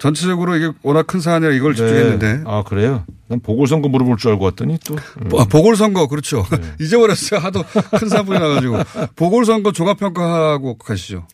[0.00, 2.42] 전체적으로 이게 워낙 큰 사안이라 이걸 집중했는데 네.
[2.46, 3.04] 아 그래요?
[3.28, 5.30] 난 보궐선거 물어볼 줄 알고 왔더니 또 음.
[5.38, 6.44] 아, 보궐선거 그렇죠.
[6.50, 6.58] 네.
[6.84, 7.38] 잊어버렸어요.
[7.38, 7.62] 하도
[7.98, 8.78] 큰 사분이 나가지고
[9.14, 11.26] 보궐선거 종합평가하고 가시죠.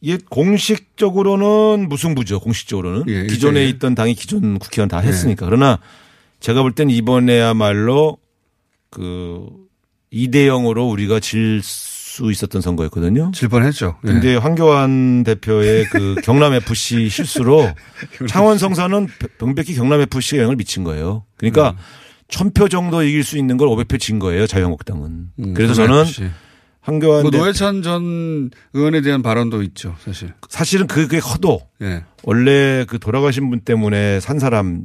[0.00, 2.40] 이게 공식적으로는 무승부죠.
[2.40, 3.74] 공식적으로는 예, 기존에 일대일.
[3.74, 5.44] 있던 당이 기존 국회의원 다 했으니까.
[5.44, 5.80] 그러나
[6.40, 8.18] 제가 볼 땐 이번에야말로
[8.90, 9.48] 그
[10.12, 11.60] 2대 0으로 우리가 질
[12.18, 13.30] 수 있었던 선거였거든요.
[13.32, 13.96] 질 뻔했죠.
[14.04, 14.08] 예.
[14.08, 17.70] 근데 황교안 대표의 그 경남 FC 실수로
[18.28, 19.06] 창원 성사는
[19.38, 21.24] 병백희 경남 FC가 영향을 미친 거예요.
[21.36, 21.76] 그러니까 음.
[22.28, 24.46] 천표 정도 이길 수 있는 걸 500표 진 거예요.
[24.46, 25.28] 자유한국당은.
[25.38, 26.28] 음, 그래서 저는 역시.
[26.80, 30.32] 황교안 뭐대 노회찬 전 의원에 대한 발언도 있죠, 사실.
[30.48, 32.04] 사실은 그게 커도 예.
[32.24, 34.84] 원래 그 돌아가신 분 때문에 산 사람을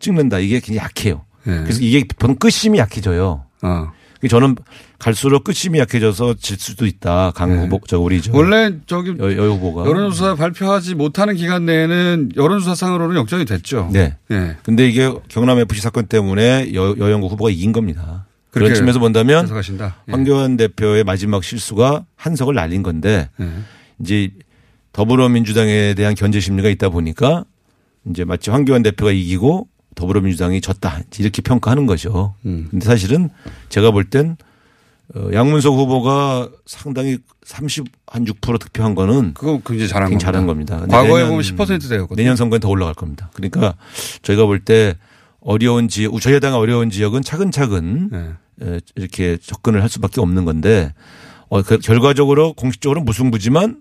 [0.00, 1.24] 찍는다 이게 굉장히 약해요.
[1.46, 1.52] 예.
[1.62, 3.44] 그래서 이게 보통 끝심이 약해져요.
[3.62, 3.92] 어.
[4.28, 4.56] 저는
[4.98, 7.30] 갈수록 끝심이 약해져서 질 수도 있다.
[7.34, 7.62] 강 네.
[7.62, 9.86] 후보, 저 우리 저 원래 저기 여, 여 후보가.
[9.86, 13.90] 여론조사 발표하지 못하는 기간 내에는 여론조사상으로는 역전이 됐죠.
[13.92, 14.16] 네.
[14.32, 14.56] 예.
[14.64, 18.26] 근데 이게 경남 FC 사건 때문에 여, 여영구 후보가 이긴 겁니다.
[18.50, 19.96] 그런 측면에서 본다면 해석하신다.
[20.08, 20.12] 예.
[20.12, 23.48] 황교안 대표의 마지막 실수가 한석을 날린 건데 예.
[24.00, 24.30] 이제
[24.92, 27.44] 더불어민주당에 대한 견제 심리가 있다 보니까
[28.10, 32.34] 이제 마치 황교안 대표가 이기고 더불어민주당이 졌다 이렇게 평가하는 거죠.
[32.46, 32.66] 음.
[32.70, 33.30] 근데 사실은
[33.68, 34.47] 제가 볼땐 어,
[35.32, 40.74] 양문석 후보가 상당히 30한6% 득표한 거는 그거 굉장히 잘한 굉장히 겁니다.
[40.76, 40.86] 잘한 겁니다.
[40.88, 42.16] 과거에 내년- 보면 10%대였거든요.
[42.16, 43.30] 내년 선거엔 더 올라갈 겁니다.
[43.34, 43.74] 그러니까
[44.22, 44.96] 저희가 볼 때
[45.40, 48.66] 어려운 지역, 저희 당 어려운 지역은 차근차근 예.
[48.66, 50.92] 에, 이렇게 접근을 할 수밖에 없는 건데
[51.48, 53.80] 어, 그 결과적으로 공식적으로 무승부지만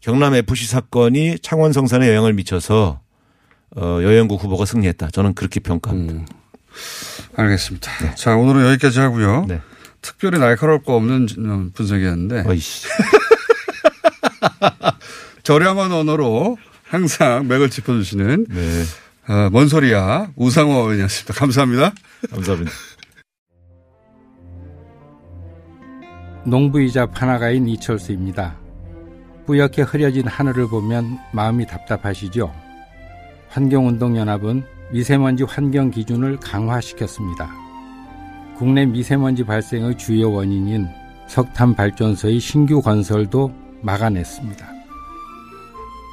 [0.00, 3.00] 경남 FC 사건이 창원 성산에 영향을 미쳐서
[3.74, 5.08] 어, 여영구 후보가 승리했다.
[5.10, 6.12] 저는 그렇게 평가합니다.
[6.14, 6.26] 음.
[7.34, 8.14] 알겠습니다.
[8.14, 9.46] 자, 오늘은 여기까지 하고요.
[9.48, 9.60] 네.
[10.06, 12.86] 특별히 날카로울 거 없는 음, 분석이었는데 어이씨.
[15.42, 18.82] 저렴한 언어로 항상 맥을 짚어주시는 네.
[19.28, 21.34] 어, 뭔 소리야 우상호 의원이었습니다.
[21.34, 21.92] 감사합니다.
[22.30, 22.70] 감사합니다.
[26.44, 28.56] 농부이자 판화가인 이철수입니다.
[29.46, 32.54] 뿌옇게 흐려진 하늘을 보면 마음이 답답하시죠?
[33.48, 37.65] 환경운동연합은 미세먼지 환경 기준을 강화시켰습니다.
[38.58, 40.88] 국내 미세먼지 발생의 주요 원인인
[41.28, 44.66] 석탄 발전소의 신규 건설도 막아냈습니다.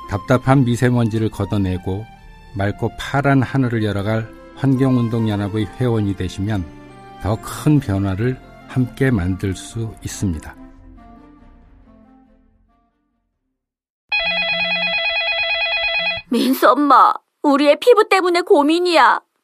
[0.09, 2.05] 답답한 미세먼지를 걷어내고
[2.57, 6.63] 맑고 파란 하늘을 열어갈 환경운동연합의 회원이 되시면
[7.21, 10.55] 더 큰 변화를 함께 만들 수 있습니다.
[16.29, 19.21] 민수 엄마, 우리 애 피부 때문에 고민이야.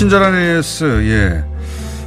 [0.00, 1.44] 친절한 AS, 예.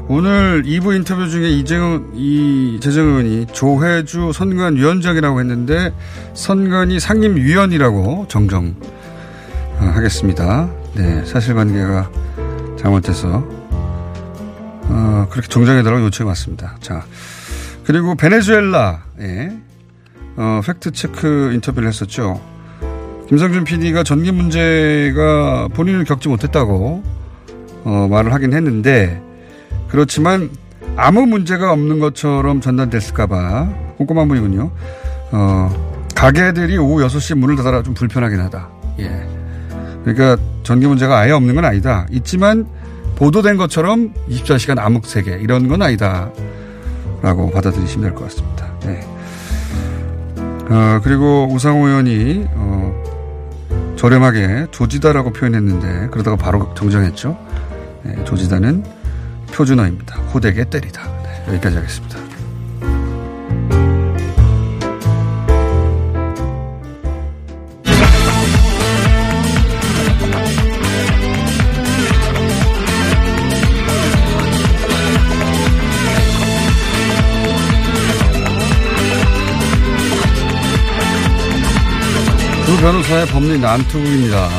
[0.08, 5.94] 오늘 2부 인터뷰 중에 이재훈, 이, 재정 의원이 조혜주 선관 위원장이라고 했는데
[6.34, 8.74] 선관위 상임위원이라고 정정
[9.78, 10.72] 어, 하겠습니다.
[10.96, 12.10] 네, 사실관계가
[12.80, 13.48] 잘못돼서
[14.90, 16.78] 어, 그렇게 정정해달라고 요청해 왔습니다.
[16.80, 17.06] 자,
[17.84, 19.56] 그리고 베네수엘라, 예.
[20.36, 22.42] 어, 팩트체크 인터뷰를 했었죠.
[23.30, 27.23] 김상준 PD가 전기 문제가 본인을 겪지 못했다고
[27.84, 29.22] 어, 말을 하긴 했는데
[29.90, 30.50] 그렇지만
[30.96, 34.72] 아무 문제가 없는 것처럼 전달됐을까봐 꼼꼼한 분이군요.
[35.32, 38.70] 어, 가게들이 오후 6시 문을 닫아라 좀 불편하긴 하다.
[39.00, 39.28] 예.
[40.04, 42.06] 그러니까 전기 문제가 아예 없는 건 아니다.
[42.12, 42.66] 있지만
[43.16, 46.30] 보도된 것처럼 24시간 암흑 세계 이런 건 아니다.
[47.22, 48.68] 라고 받아들이시면 될 것 같습니다.
[48.86, 49.00] 네.
[50.70, 57.38] 어, 그리고 우상호 의원이 어, 저렴하게 조지다라고 표현했는데 그러다가 바로 정정했죠.
[58.04, 58.84] 네, 조지다는
[59.54, 60.16] 표준어입니다.
[60.34, 61.04] 호되게 때리다.
[61.24, 62.18] 네, 여기까지 하겠습니다.
[82.66, 84.50] 두 변호사의 법리 난투입니다.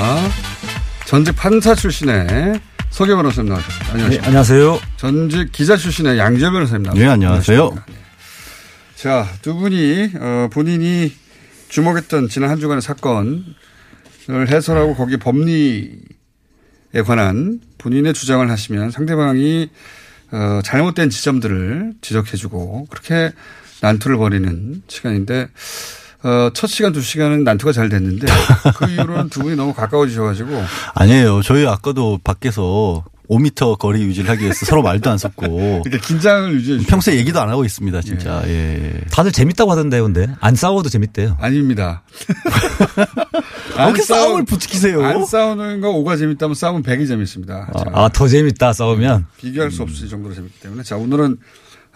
[1.04, 2.58] 전직 판사 출신의
[2.94, 3.90] 서계 변호사님 나오셨습니다.
[3.92, 4.20] 안녕하세요.
[4.20, 4.80] 네, 안녕하세요.
[4.98, 7.04] 전직 기자 출신의 양재 변호사님 나오셨습니다.
[7.04, 7.74] 네, 안녕하세요.
[8.94, 11.12] 자, 두 분이 어, 본인이
[11.70, 13.42] 주목했던 지난 한 주간의 사건을
[14.46, 15.98] 해설하고 거기 법리에
[17.04, 19.70] 관한 본인의 주장을 하시면 상대방이
[20.30, 23.32] 어, 잘못된 지점들을 지적해주고 그렇게
[23.80, 25.48] 난투를 벌이는 시간인데
[26.24, 28.26] 어, 첫 시간 두 시간은 난투가 잘 됐는데
[28.76, 30.50] 그 이후로는 두 분이 너무 가까워지셔가지고
[30.94, 31.42] 아니에요.
[31.42, 35.82] 저희 아까도 밖에서 5미터 거리 유지를 하기 위해서 서로 말도 안 섞고.
[35.86, 36.90] 이렇게 긴장을 유지해 주시고.
[36.90, 38.42] 평소에 얘기도 안 하고 있습니다, 진짜.
[38.46, 39.00] 예.
[39.10, 40.28] 다들 재밌다고 하던데요, 근데.
[40.40, 41.38] 안 싸워도 재밌대요.
[41.40, 42.02] 아닙니다.
[43.78, 45.02] 어떻게 싸움을 부추기세요?
[45.02, 47.70] 안 싸우는 거 5가 재밌다면 싸움은 100이 재밌습니다.
[47.76, 49.26] 자, 아, 더 재밌다, 싸우면.
[49.38, 50.82] 비교할 수 없을 정도로 재밌기 때문에.
[50.82, 51.38] 자, 오늘은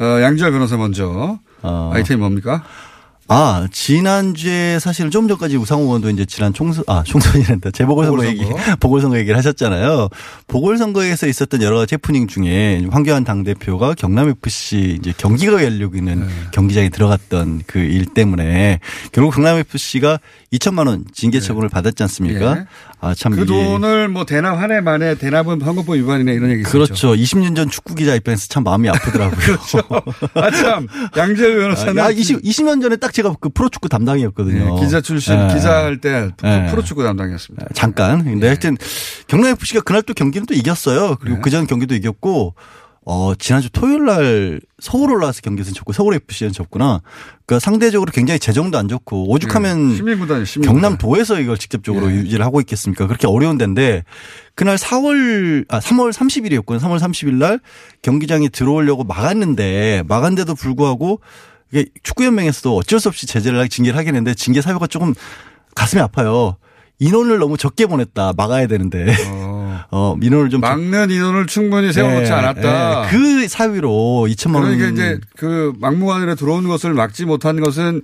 [0.01, 1.91] 어, 양지열 변호사 먼저 어.
[1.95, 2.64] 아이템이 뭡니까?
[3.31, 7.73] 아, 지난주에 사실 좀 전까지 우상호 의원도 이제 지난 총선, 아, 총선이란다.
[7.73, 8.43] 재보궐선거 얘기,
[8.81, 10.09] 보궐선거 얘기를 하셨잖아요.
[10.47, 16.27] 보궐선거에서 있었던 여러 가지 해프닝 중에 황교안 당대표가 경남FC 이제 경기가 열리고 있는 네.
[16.53, 18.81] 경기장에 들어갔던 그 일 때문에
[19.12, 20.21] 결국 경남FC가
[20.53, 22.57] 2천만 원 징계 처분을 받았지 않습니까?
[22.59, 22.64] 예.
[23.01, 23.33] 아, 참.
[23.37, 26.73] 그 돈을 뭐 대납 한 해 만에 대납은 선거법 위반이네 이런 얘기 있었죠.
[26.73, 27.14] 그렇죠.
[27.14, 29.37] 20년 전 축구 기자 입장에서 참 마음이 아프더라고요.
[29.38, 29.79] 그렇죠.
[30.35, 30.87] 아, 참.
[31.17, 31.99] 양재열 변호사는.
[32.03, 34.76] 아, 20, 20년 전에 딱 제가 그 프로축구 담당이었거든요.
[34.76, 35.52] 네, 기자 출신, 예.
[35.52, 36.66] 기자할 때 예.
[36.70, 37.66] 프로축구 담당이었습니다.
[37.74, 38.22] 잠깐.
[38.22, 38.76] 근데 하여튼
[39.26, 41.16] 경남FC가 그날 또 경기는 또 이겼어요.
[41.16, 41.42] 그리고 네.
[41.42, 42.54] 그전 경기도 이겼고
[43.04, 47.00] 어, 지난주 토요일 날 서울 올라와서 경기에서 졌고 서울 FC는 졌구나.
[47.46, 49.96] 그러니까 상대적으로 굉장히 재정도 안 좋고 오죽하면 네.
[49.96, 50.44] 시민구단.
[50.62, 52.16] 경남 도에서 이걸 직접적으로 예.
[52.16, 53.09] 유지를 하고 있겠습니까?
[53.09, 54.04] 그렇게 어려운 데인데
[54.54, 56.78] 그날 4월 아 3월 30일이었거든요.
[56.78, 57.59] 3월 30일 날
[58.02, 61.20] 경기장에 들어오려고 막았는데 막았는데도 불구하고
[61.70, 65.14] 이게 축구연맹에서도 어쩔 수 없이 제재를 하기 징계를 하긴 했는데 징계 사유가 조금
[65.74, 66.57] 가슴이 아파요.
[66.98, 68.33] 인원을 너무 적게 보냈다.
[68.37, 69.14] 막아야 되는데.
[69.90, 73.04] 어, 인원을 좀 막는 인원을 충분히 세워놓지 예, 않았다.
[73.04, 73.11] 예.
[73.11, 74.76] 그 사유로 2천만 원.
[74.76, 78.02] 그러니까 이제 그 막무가내로 들어오는 것을 막지 못한 것은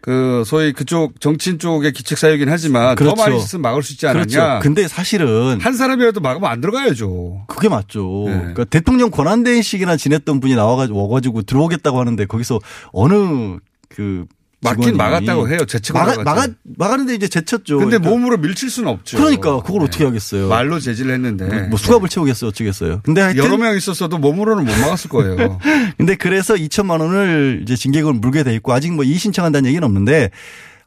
[0.00, 3.16] 그 소위 그쪽 정치인 쪽의 기책 사유이긴 하지만 그렇죠.
[3.16, 4.24] 더 많이 있으면 막을 수 있지 않았냐.
[4.24, 4.58] 그렇죠.
[4.62, 7.44] 근데 사실은 한 사람이라도 막으면 안 들어가야죠.
[7.46, 8.24] 그게 맞죠.
[8.26, 8.32] 네.
[8.38, 12.60] 그러니까 대통령 권한대행식이나 지냈던 분이 나와가지고 와가지고 들어오겠다고 하는데 거기서
[12.92, 13.58] 어느
[13.88, 14.26] 그
[14.60, 15.58] 막긴 직원이 막았다고 해요.
[15.66, 17.78] 제치고 막아, 막았는데 이제 제쳤죠.
[17.78, 19.16] 근데 그러니까 몸으로 밀칠 수는 없죠.
[19.16, 20.48] 그러니까 그걸 어떻게 하겠어요.
[20.48, 21.68] 말로 제지를 했는데.
[21.68, 22.48] 뭐 수갑을 채우겠어요.
[22.48, 23.00] 어쩌겠어요.
[23.04, 25.58] 근데 하여튼 여러 명 있었어도 몸으로는 못 막았을 거예요.
[25.96, 30.30] 근데 그래서 2천만 원을 이제 징계금을 물게 돼 있고 아직 뭐 이의 신청한다는 얘기는 없는데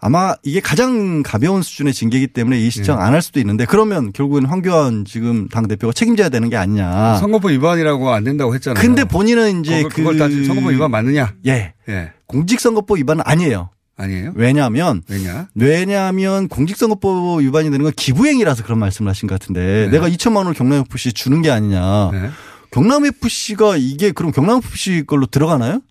[0.03, 3.03] 아마 이게 가장 가벼운 수준의 징계이기 때문에 이의 신청 네.
[3.03, 7.17] 안할 수도 있는데 그러면 결국은 황교안 지금 당 대표가 책임져야 되는 게 아니냐.
[7.17, 8.81] 선거법 위반이라고 안 된다고 했잖아요.
[8.81, 11.35] 근데 본인은 이제 그걸, 그걸 따지 선거법 위반 맞느냐?
[11.45, 11.73] 예.
[11.87, 12.11] 예.
[12.25, 13.69] 공직선거법 위반은 아니에요.
[13.95, 14.33] 아니에요?
[14.35, 15.47] 왜냐하면 왜냐?
[15.53, 19.91] 왜냐하면 공직선거법 위반이 되는 건 기부행위라서 그런 말씀을 하신 것 같은데 네.
[19.91, 22.09] 내가 2천만 원을 경남FC 주는 게 아니냐.
[22.11, 22.29] 네.
[22.71, 25.81] 경남FC가 이게 그럼 경남FC 걸로 들어가나요?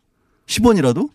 [0.49, 1.09] 10원이라도?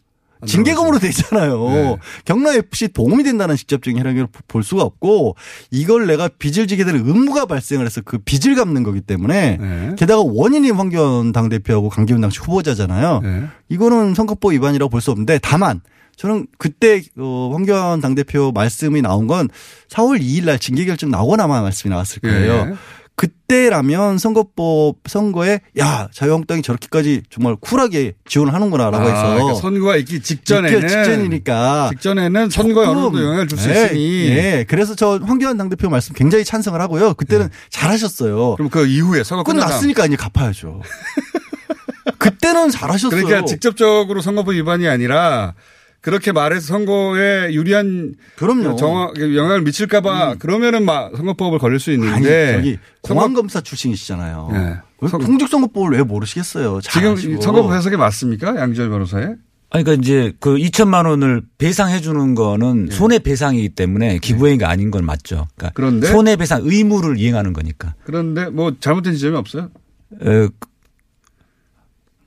[0.45, 1.69] 징계금으로 되잖아요.
[1.69, 1.97] 네.
[2.25, 5.35] 경남 FC 도움이 된다는 직접적인 혈액을 볼 수가 없고
[5.71, 9.95] 이걸 내가 빚을 지게 되는 의무가 발생을 해서 그 빚을 갚는 거기 때문에 네.
[9.97, 13.21] 게다가 원인이 황교안 당 대표하고 강기훈 당시 후보자잖아요.
[13.23, 13.43] 네.
[13.69, 15.81] 이거는 선거법 위반이라고 볼 수 없는데 다만
[16.15, 19.49] 저는 그때 어, 황교안 당대표 말씀이 나온 건
[19.89, 22.69] 4월 2일 날 징계 결정 나오고 나만 말씀이 나왔을 거예요.
[22.71, 22.73] 예.
[23.15, 30.21] 그때라면 선거법 선거에 야 자유한국당이 저렇게까지 정말 쿨하게 지원을 하는구나라고 아, 해서 그러니까 선거가 있기
[30.21, 34.65] 직전에는 직전이니까 직전에는 선거에 어느 정도 조금, 영향을 줄수 예, 있으니 예.
[34.67, 37.13] 그래서 저 황교안 당대표 말씀 굉장히 찬성을 하고요.
[37.13, 38.51] 그때는 잘하셨어요.
[38.51, 38.55] 예.
[38.57, 40.81] 그럼 그 이후에 선거 끝났으니까 이제 갚아야죠.
[42.19, 43.23] 그때는 잘하셨어요.
[43.23, 45.53] 그러니까 직접적으로 선거법 위반이 아니라
[46.05, 48.75] 그렇게 말해서 선거에 유리한 그럼요.
[48.75, 54.49] 정확 영향을 미칠까봐 그러면은 막 선거법을 걸릴 수 아니 있는데 저기 선거- 공안검사 출신이시잖아요.
[54.53, 54.75] 네.
[54.99, 56.79] 공직선거법을 왜 모르시겠어요?
[56.83, 57.41] 잘 지금 아시고.
[57.41, 58.55] 선거법 해석이 맞습니까?
[58.55, 59.35] 양지열 변호사의?
[59.71, 65.05] 아니, 그러니까 이제 그 2천만 원을 배상해 주는 거는 손해 배상이기 때문에 기부행위가 아닌 건
[65.05, 65.47] 맞죠.
[65.57, 66.07] 그러니까 그런데?
[66.07, 67.95] 손해 배상 의무를 이행하는 거니까.
[68.05, 69.71] 그런데 뭐 잘못된 지점이 없어요?
[70.23, 70.47] 에,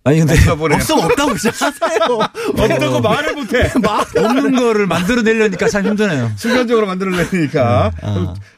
[0.08, 0.34] 아니 근데.
[0.50, 1.52] 없으면 없다고 하세요.
[2.58, 3.70] 없다고 말을 못해.
[4.16, 6.32] 없는 거를 만들어내려니까 참 힘드네요.
[6.36, 7.90] 순간적으로 만들어내니까.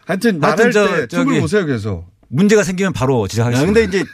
[0.06, 2.06] 하여튼 말할 저- 때 저기 보세요 계속.
[2.32, 3.80] 문제가 생기면 바로 야, 지적하겠습니다.
[3.80, 4.04] 근데 이제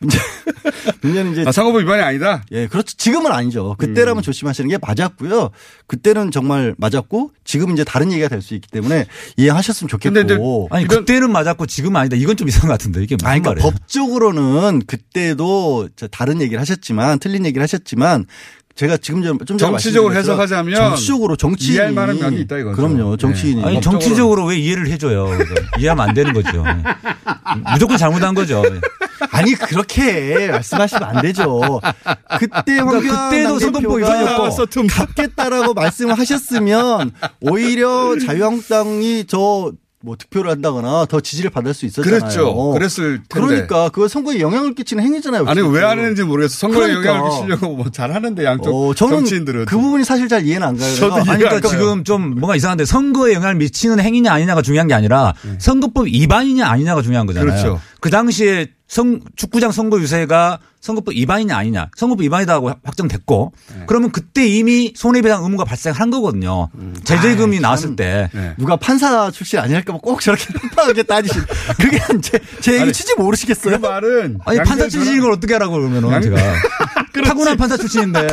[0.00, 0.18] 문제,
[1.02, 2.42] 문제는 이제 아, 선거법 위반이 아니다.
[2.50, 2.96] 예, 그렇죠.
[2.96, 3.76] 지금은 아니죠.
[3.78, 4.22] 그때라면 음.
[4.22, 5.50] 조심하시는 게 맞았고요.
[5.86, 9.06] 그때는 정말 맞았고 지금 이제 다른 얘기가 될 수 있기 때문에
[9.36, 10.68] 이해하셨으면 좋겠고.
[10.70, 12.16] 아니 그때는 맞았고 지금은 아니다.
[12.16, 13.70] 이건 좀 이상한 것 같은데 이게 무슨 아니, 그러니까 말이에요?
[13.70, 18.26] 법적으로는 그때도 저 다른 얘기를 하셨지만 틀린 얘기를 하셨지만
[18.74, 22.76] 제가 지금 좀, 좀 정치적으로 해석하자면 정치적으로 정치인이 이해할 만한 면이 있다 이거죠.
[22.76, 23.16] 그럼요.
[23.18, 25.28] 정치인이 아니 정치적으로 왜 이해를 해줘요?
[25.78, 26.64] 이해하면 안 되는 거죠.
[27.56, 27.72] 네.
[27.72, 28.62] 무조건 잘못한 거죠.
[29.30, 31.80] 아니 그렇게 말씀하시면 안 되죠.
[32.38, 34.86] 그때 그러니까 황교안 그때도 선거법 위반이었고.
[34.86, 42.20] 갚겠다라고 말씀을 하셨으면 오히려 자유한국당이 저 뭐 득표를 한다거나 더 지지를 받을 수 있었잖아요.
[42.20, 42.70] 그랬죠.
[42.72, 43.46] 그랬을 텐데.
[43.46, 45.44] 그러니까 그거 선거에 영향을 끼치는 행위잖아요.
[45.46, 46.54] 아니 왜 안 했는지 모르겠어.
[46.56, 47.10] 선거에 그러니까.
[47.16, 50.94] 영향을 끼치려고 뭐 잘하는데 양쪽 어, 저는 정치인들은 그 부분이 사실 잘 이해는 안 가요.
[50.94, 51.16] 저도.
[51.16, 56.06] 아니, 그러니까 지금 좀 뭔가 이상한데 선거에 영향을 미치는 행위냐 아니냐가 중요한 게 아니라 선거법
[56.06, 57.54] 위반이냐 아니냐가 중요한 거잖아요.
[57.54, 57.60] 네.
[57.62, 57.80] 그렇죠.
[58.00, 63.82] 그 당시에 성, 축구장 선거 유세가 선거법 위반이냐 아니냐 선거법 위반이다고 확정됐고 네.
[63.86, 66.70] 그러면 그때 이미 손해배상 의무가 발생한 거거든요.
[67.04, 67.96] 제재금이 아이, 나왔을 참.
[67.96, 68.28] 때.
[68.32, 68.54] 네.
[68.58, 71.40] 누가 판사 출신 아닐까 꼭 저렇게 팍팍하게 따지신
[71.80, 73.80] 그게 제, 제 얘기 아니, 취지 모르시겠어요?
[73.80, 76.36] 그 말은 아니 판사 출신인 걸 어떻게 하라고 그러면은 양- 제가
[77.24, 78.26] 타고난 판사 출신인데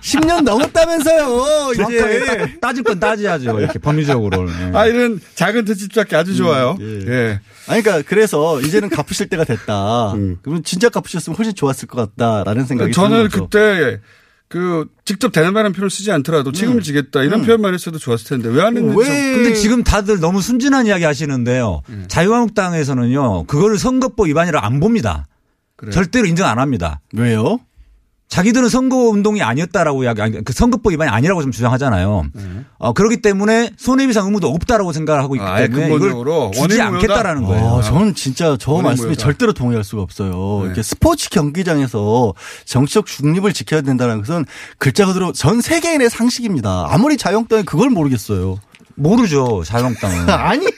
[0.00, 1.74] 10년 넘었다면서요.
[1.74, 2.26] 정확하게 이제.
[2.60, 4.46] 따- 따질 건 따져야죠 이렇게 법리적으로.
[4.48, 4.70] 네.
[4.72, 6.78] 아 이런 작은 특집 잡기 아주 좋아요.
[6.80, 6.84] 예.
[7.08, 7.40] 예.
[7.68, 10.12] 아니, 그러니까 그래서 이제는 갚으실 때가 됐다.
[10.42, 13.28] 그러면 진짜 갚으셨으면 훨씬 좋았을 것 같다라는 생각이 저는.
[13.50, 14.00] 그때
[14.48, 18.76] 그 직접 대단한 표현을 쓰지 않더라도 책임을 지겠다 이런 표현만 했어도 좋았을 텐데 왜 안
[18.76, 21.82] 했는지 좀- 근데 지금 다들 너무 순진한 이야기 하시는데요.
[22.50, 25.26] 자유한국당에서는요, 그거를 선거법 위반이라 안 봅니다.
[25.90, 27.00] 절대로 인정 안 합니다.
[27.12, 27.58] 왜요?
[28.28, 32.24] 자기들은 선거 운동이 아니었다라고 이야기, 그 선거법 위반이 아니라고 좀 주장하잖아요.
[32.78, 36.80] 어, 그렇기 때문에 손해배상 의무도 없다라고 생각을 하고 있기 아, 때문에 근본적으로 이걸 주지?
[36.82, 37.76] 않겠다라는 거예요.
[37.76, 39.22] 아, 저는 진짜 저 말씀에 무효다.
[39.22, 40.58] 절대로 동의할 수가 없어요.
[40.62, 40.66] 네.
[40.66, 42.34] 이렇게 스포츠 경기장에서
[42.64, 44.44] 정치적 중립을 지켜야 된다는 것은
[44.78, 46.88] 글자 그대로 전 세계인의 상식입니다.
[46.90, 48.58] 아무리 자유한국당이 그걸 모르겠어요.
[48.96, 50.28] 모르죠, 자유한국당은.
[50.30, 50.66] 아니,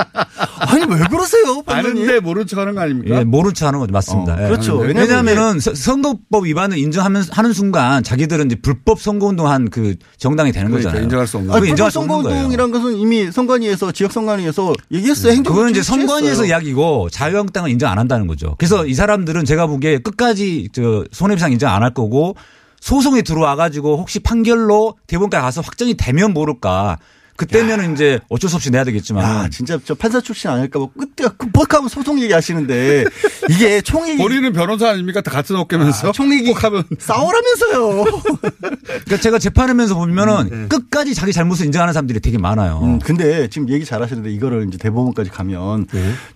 [0.60, 2.02] 아니 왜 그러세요, 판사님?
[2.02, 3.18] 아는데 모른 척하는 거 아닙니까?
[3.18, 3.92] 예, 모른 척 하는 거죠.
[3.92, 4.34] 맞습니다.
[4.34, 4.48] 어, 예.
[4.48, 4.76] 그렇죠.
[4.76, 11.04] 왜냐하면 선거법 위반을 인정하면 하는 순간 자기들은 이제 불법 선거운동한 그 정당이 되는 그러니까 거잖아요.
[11.04, 12.06] 인정할 수 없는 아니, 인정할 불법.
[12.22, 15.32] 선거운동이란 것은 이미 선관위에서 지역 선관위에서 얘기했어요.
[15.32, 16.44] 행정 그거는 이제 선관위에서.
[16.46, 18.54] 이야기고 자유한국당은 인정 안 한다는 거죠.
[18.58, 22.34] 그래서 이 사람들은 제가 보기에 끝까지 저 손해배상 인정 안 할 거고
[22.80, 26.98] 소송이 들어와 가지고 혹시 판결로 대법원까지 가서 확정이 되면 모를까.
[27.40, 29.24] 그때면은 이제 어쩔 수 없이 내야 되겠지만.
[29.24, 33.04] 야, 진짜 저 판사 출신 아닐까 봐 끝에 급박하면 소송 얘기하시는데
[33.48, 35.22] 이게 총 얘기 본인은 변호사 아닙니까?
[35.22, 38.04] 다 같은 업계면서 아, 총 얘기 하면 싸우라면서요.
[38.86, 42.80] 그러니까 제가 재판하면서 보면은 끝까지 자기 잘못을 인정하는 사람들이 되게 많아요.
[42.82, 45.86] 음, 근데 지금 얘기 잘 하시는데 이거를 이제 대법원까지 가면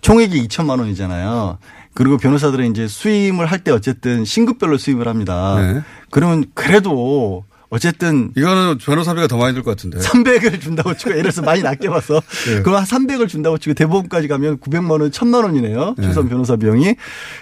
[0.00, 1.58] 총액이 2천만 원이잖아요.
[1.92, 5.56] 그리고 변호사들은 이제 수임을 할 때 어쨌든 신급별로 수임을 합니다.
[5.58, 5.82] 네.
[6.10, 9.98] 그러면 그래도 어쨌든 이거는 변호사비가 더 많이 들 것 같은데.
[9.98, 12.62] 300을 준다고 치고 예를 들어서 많이 낮게 봐서 네.
[12.62, 15.94] 그럼 한 300을 준다고 치고 대법원까지 가면 900만 원, 1000만 원이네요.
[15.98, 16.06] 네.
[16.06, 16.94] 최소한 변호사 비용이.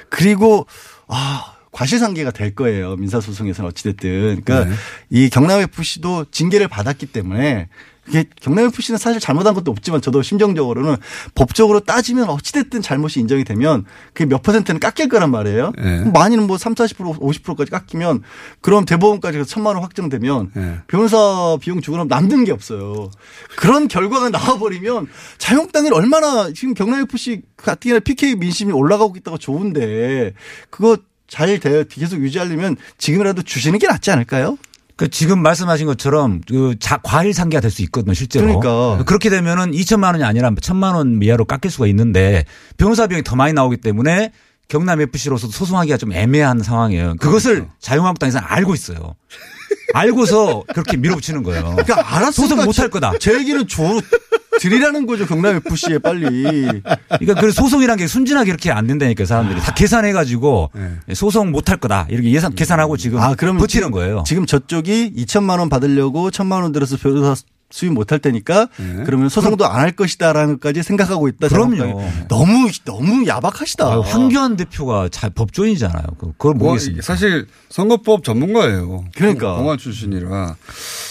[0.08, 0.66] 그리고
[1.06, 2.96] 아 과실상계가 될 거예요.
[2.96, 4.42] 민사소송에서는 어찌됐든.
[4.44, 4.74] 그러니까 네.
[5.10, 7.68] 이 경남 FC도 징계를 받았기 때문에
[8.04, 10.96] 그게 경남 FC는 사실 잘못한 것도 없지만 저도 심정적으로는
[11.34, 15.72] 법적으로 따지면 어찌됐든 잘못이 인정이 되면 그게 몇 퍼센트는 깎일 거란 말이에요.
[15.78, 16.04] 네.
[16.12, 18.22] 많이는 뭐 3, 40% 50%까지 깎이면
[18.60, 20.78] 그럼 대법원까지 가서 천만 원 확정되면 네.
[20.88, 23.10] 변호사 비용 주고 나면 남는 게 없어요.
[23.56, 25.06] 그런 결과가 나와버리면
[25.38, 30.34] 자유한국당이 얼마나 지금 경남 FC 같은 경우에 PK 민심이 올라가고 있다고 좋은데
[30.70, 30.96] 그거
[31.28, 34.58] 잘 돼, 계속 유지하려면 지금이라도 주시는 게 낫지 않을까요?
[35.02, 38.60] 그 지금 말씀하신 것처럼 그 자, 과일 상계가 될 수 있거든요, 실제로.
[38.60, 39.04] 그러니까.
[39.04, 42.44] 그렇게 되면은 2천만 원이 아니라 1천만 원 이하로 깎일 수가 있는데
[42.76, 44.30] 변호사 비용이 더 많이 나오기 때문에
[44.68, 47.16] 경남 FC로서 소송하기가 좀 애매한 상황이에요.
[47.18, 47.72] 그것을 그렇죠.
[47.80, 49.16] 자유한국당에서는 알고 있어요.
[49.94, 51.62] 알고서 그렇게 밀어붙이는 거예요.
[51.76, 53.12] 그러니까 알았으니까 소송 못할 거다.
[53.18, 53.82] 제 얘기는 줘
[54.61, 56.42] 드리라는 거죠 경남 FC에 빨리.
[57.18, 60.70] 그러니까 그 소송이란 게 순진하게 이렇게 안 된다니까 사람들이 다 계산해 가지고
[61.14, 64.24] 소송 못할 거다 이렇게 예산 계산하고 지금 아, 그러면 버티는 거예요.
[64.26, 67.35] 지금 저쪽이 2천만 원 받으려고 1천만 원 들어서 변호사
[67.72, 68.68] 수입 못할 테니까
[69.04, 71.48] 그러면 소송도 안 할 것이다라는 것까지 생각하고 있다.
[71.48, 72.00] 그럼요.
[72.28, 73.85] 너무 너무 야박하시다.
[73.90, 76.04] 아유, 황교안 대표가 잘 법조인이잖아요.
[76.18, 77.02] 그- 그걸 뭐 모르겠습니다.
[77.02, 79.04] 사실 선거법 전문가예요.
[79.16, 79.56] 그러니까.
[79.56, 80.54] 공안 출신이라.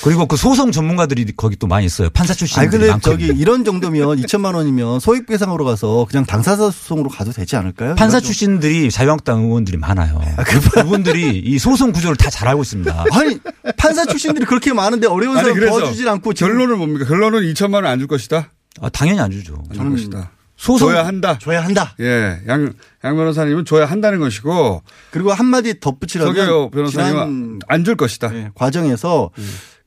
[0.04, 2.10] 그리고 그 소송 전문가들이 거기 또 많이 있어요.
[2.12, 3.28] 판사 아니 출신들이 근데 많거든요.
[3.28, 7.96] 저기 이런 정도면 2천만 원이면 소액 배상으로 가서 그냥 당사자 소송으로 가도 되지 않을까요?
[7.96, 10.22] 판사 출신들이 자유한국당 의원들이 많아요.
[10.38, 13.06] 아, 그 그분들이 이 소송 구조를 다 잘 알고 있습니다.
[13.12, 13.38] 아니
[13.76, 17.06] 판사 출신들이 그렇게 많은데 어려운 아니 사람 도와주질 않고 지금 결론은 뭡니까?
[17.06, 18.50] 결론은 2천만 원 안 줄 것이다.
[18.82, 19.62] 아, 당연히 안 주죠.
[19.70, 20.32] 안줄 것이다.
[20.58, 21.38] 소송 줘야 한다.
[21.40, 21.96] 줘야 한다.
[22.00, 22.72] 예, 양,
[23.04, 24.84] 양 변호사님은 줘야 한다는 것이고.
[25.12, 28.30] 그리고 한마디 덧붙이라면 변호사님은 안 줄 것이다.
[28.30, 29.32] 네, 과정에서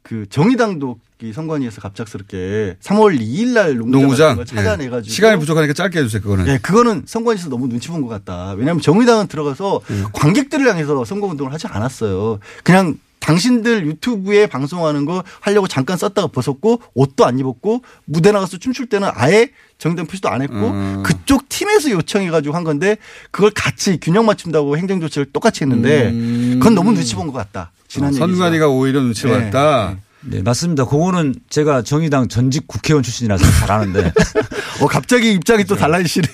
[0.02, 5.14] 그 정의당도 이 선관위에서 갑작스럽게 3월 2일 날 농구장, 농구장 걸 찾아내가지고 예.
[5.14, 6.20] 시간이 부족하니까 짧게 해주세요.
[6.20, 6.44] 그거는.
[6.44, 8.52] 네, 그거는 선관위에서 너무 눈치 본 것 같다.
[8.58, 10.02] 왜냐하면 정의당은 들어가서 예.
[10.12, 12.40] 관객들을 향해서 선거운동을 하지 않았어요.
[12.64, 18.86] 그냥 당신들 유튜브에 방송하는 거 하려고 잠깐 썼다가 벗었고 옷도 안 입었고 무대 나가서 춤출
[18.86, 19.48] 때는 아예
[19.78, 21.02] 정당 표시도 안 했고 음.
[21.04, 22.98] 그쪽 팀에서 요청해가지고 한 건데
[23.30, 26.10] 그걸 같이 균형 맞춘다고 행정 조치를 똑같이 했는데
[26.58, 27.72] 그건 너무 눈치 본 것 같다.
[27.88, 28.14] 지난 음.
[28.14, 29.96] 어, 선관위가 오히려 눈치를 네, 봤다.
[30.20, 30.84] 네, 맞습니다.
[30.84, 34.12] 그거는 제가 정의당 전직 국회의원 출신이라서 잘 아는데.
[34.82, 36.28] 어, 갑자기 입장이 또 달라지시네.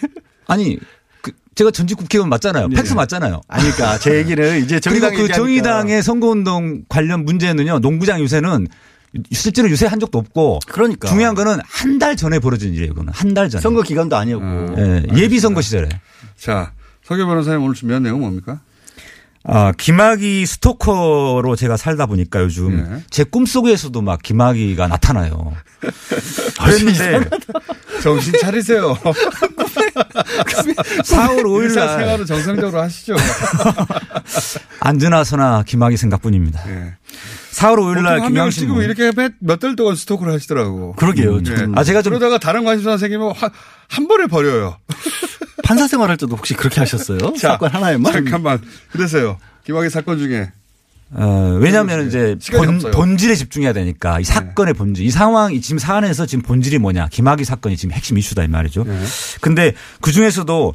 [0.48, 0.84] 아니, 그
[1.60, 2.68] 제가 전직 국회의원 맞잖아요.
[2.68, 2.76] 네.
[2.76, 3.42] 팩스 맞잖아요.
[3.46, 5.28] 아니까 제 얘기는 이제 그리고 정의당 그.
[5.34, 7.80] 정의당의 선거운동 관련 문제는요.
[7.80, 8.66] 농구장 유세는
[9.30, 10.60] 실제로 유세한 적도 없고.
[10.66, 11.08] 그러니까.
[11.08, 12.94] 중요한 거는 한 달 전에 벌어진 일이에요.
[12.94, 13.60] 그거는 한 달 전에.
[13.60, 14.42] 선거 기간도 아니었고.
[14.46, 15.04] 음.
[15.14, 15.90] 예, 예비 선거 시절에.
[16.38, 16.72] 자,
[17.04, 18.60] 서기 변호사님 오늘 준비한 내용은 뭡니까?
[19.44, 23.02] 아, 김학이 스토커로 제가 살다 보니까 요즘 네.
[23.10, 25.52] 제 꿈속에서도 막 김학이가 나타나요.
[26.62, 27.28] 그랬는데
[28.02, 28.96] 정신 차리세요.
[29.94, 33.14] 4월 5일 일상생활은 날 정상적으로 하시죠.
[34.80, 36.62] 안드나서나 김학이 생각뿐입니다.
[36.68, 36.94] 예.
[37.52, 40.94] 4월 5일 날 김양신 찍으면 이렇게 몇 달 동안 스토크를 하시더라고.
[40.94, 41.38] 그러게요.
[41.38, 41.42] 예.
[41.42, 43.50] 좀 아, 제가 좀- 그러다가 다른 관심사 생기면 한,
[43.88, 44.78] 한 번에 버려요.
[45.64, 47.18] 판사 생활할 때도 혹시 그렇게 하셨어요?
[47.38, 48.12] 자, 사건 하나에만?
[48.12, 48.60] 잠깐만.
[48.90, 49.38] 그래서요.
[49.64, 50.50] 김학의 사건 중에
[51.12, 52.90] 어, 왜냐하면 이제 시간이 본.
[52.92, 57.44] 본질에 집중해야 되니까 이 사건의 본질, 이 상황, 이 지금 사안에서 지금 본질이 뭐냐, 김학의
[57.44, 58.84] 사건이 지금 핵심 이슈다 이 말이죠.
[58.84, 59.00] 네.
[59.40, 60.74] 근데 그 중에서도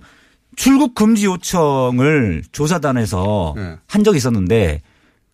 [0.55, 3.77] 출국 금지 요청을 조사단에서 네.
[3.87, 4.81] 한 적이 있었는데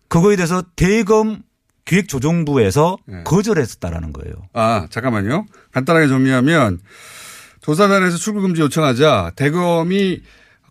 [0.08, 1.42] 그거에 대해서 대검
[1.84, 3.22] 기획조정부에서 네.
[3.24, 4.34] 거절했었다라는 거예요.
[4.52, 5.46] 아, 잠깐만요.
[5.72, 6.78] 간단하게 정리하면
[7.60, 10.20] 조사단에서 출국 금지 요청하자 대검이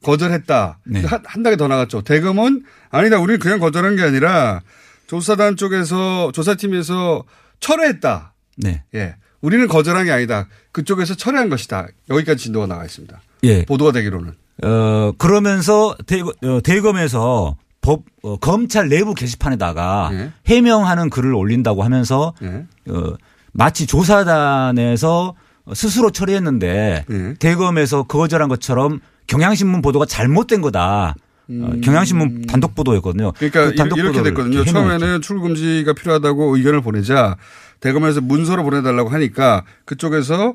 [0.03, 0.79] 거절했다.
[0.85, 1.01] 네.
[1.01, 2.01] 한, 한 단계 더 나갔죠.
[2.01, 3.19] 대검은 아니다.
[3.19, 4.61] 우리는 그냥 거절한 게 아니라
[5.07, 7.23] 조사단 쪽에서 조사팀에서
[7.59, 8.33] 철회했다.
[8.57, 8.83] 네.
[8.95, 9.15] 예.
[9.41, 10.47] 우리는 거절한 게 아니다.
[10.71, 11.87] 그쪽에서 철회한 것이다.
[12.09, 13.21] 여기까지 진도가 나가 있습니다.
[13.43, 13.65] 예.
[13.65, 14.33] 보도가 되기로는.
[14.63, 20.31] 어, 그러면서 대, 어, 대검에서 법, 어, 검찰 내부 게시판에다가 네.
[20.45, 22.65] 해명하는 글을 올린다고 하면서 예.
[22.91, 23.15] 어,
[23.51, 25.35] 마치 조사단에서
[25.73, 27.33] 스스로 처리했는데 네.
[27.39, 31.15] 대검에서 거절한 것처럼 경향신문 보도가 잘못된 거다.
[31.49, 33.27] 어, 경향신문 단독 보도였거든요.
[33.29, 33.31] 음.
[33.37, 34.63] 그러니까 그 단독 이- 이렇게 됐거든요.
[34.63, 37.35] 처음에는 출국 금지가 필요하다고 의견을 보내자
[37.81, 40.53] 대검에서 문서로 보내달라고 하니까 그쪽에서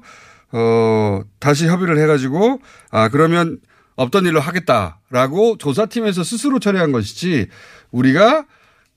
[0.53, 2.61] 어 다시 협의를 해가지고
[2.91, 3.59] 아 그러면
[3.97, 7.49] 없던 일로 하겠다라고 조사팀에서 스스로 처리한 것이지
[7.91, 8.45] 우리가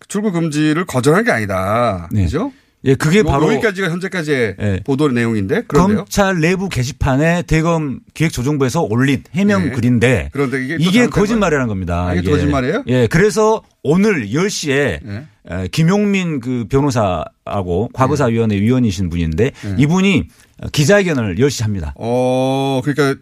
[0.07, 2.07] 출국 금지를 거절한 게 아니다.
[2.11, 2.24] 네.
[2.24, 2.51] 그죠?
[2.86, 4.80] 예, 그게 뭐 바로 여기까지가 현재까지의 예.
[4.86, 5.97] 보도 내용인데 그런데요.
[5.97, 9.71] 검찰 내부 게시판에 대검 기획조정부에서 올린 해명 네.
[9.71, 12.07] 글인데 그런데 이게 또 이게 거짓말이라는 겁니다.
[12.07, 12.84] 아, 이게 거짓말이에요?
[12.88, 15.25] 예, 그래서 오늘 10시에 네.
[15.49, 19.75] 에, 김용민 그 변호사하고 과거사위원회 위원이신 분인데 네.
[19.77, 20.27] 이분이
[20.71, 21.93] 기자회견을 10시 합니다.
[21.97, 23.19] 어, 그러니까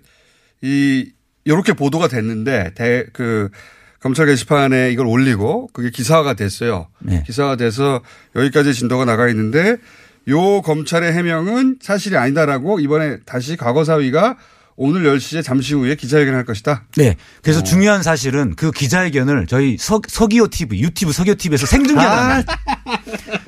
[0.61, 1.09] 이
[1.47, 3.49] 요렇게 보도가 됐는데 대 그
[4.07, 6.87] 검찰 게시판에 이걸 올리고 그게 기사화가 됐어요.
[6.99, 7.23] 네.
[7.25, 7.99] 기사화 돼서
[8.37, 9.75] 여기까지 진도가 나가 있는데
[10.29, 14.37] 요 검찰의 해명은 사실이 아니다라고 이번에 다시 과거사위가
[14.77, 16.85] 오늘 10시에 잠시 후에 기자회견을 할 것이다.
[16.95, 17.09] 네.
[17.09, 17.13] 어.
[17.41, 22.55] 그래서 중요한 사실은 그 기자회견을 저희 서, 서기호 TV, 유튜브 서기호 TV에서 생중계합니다.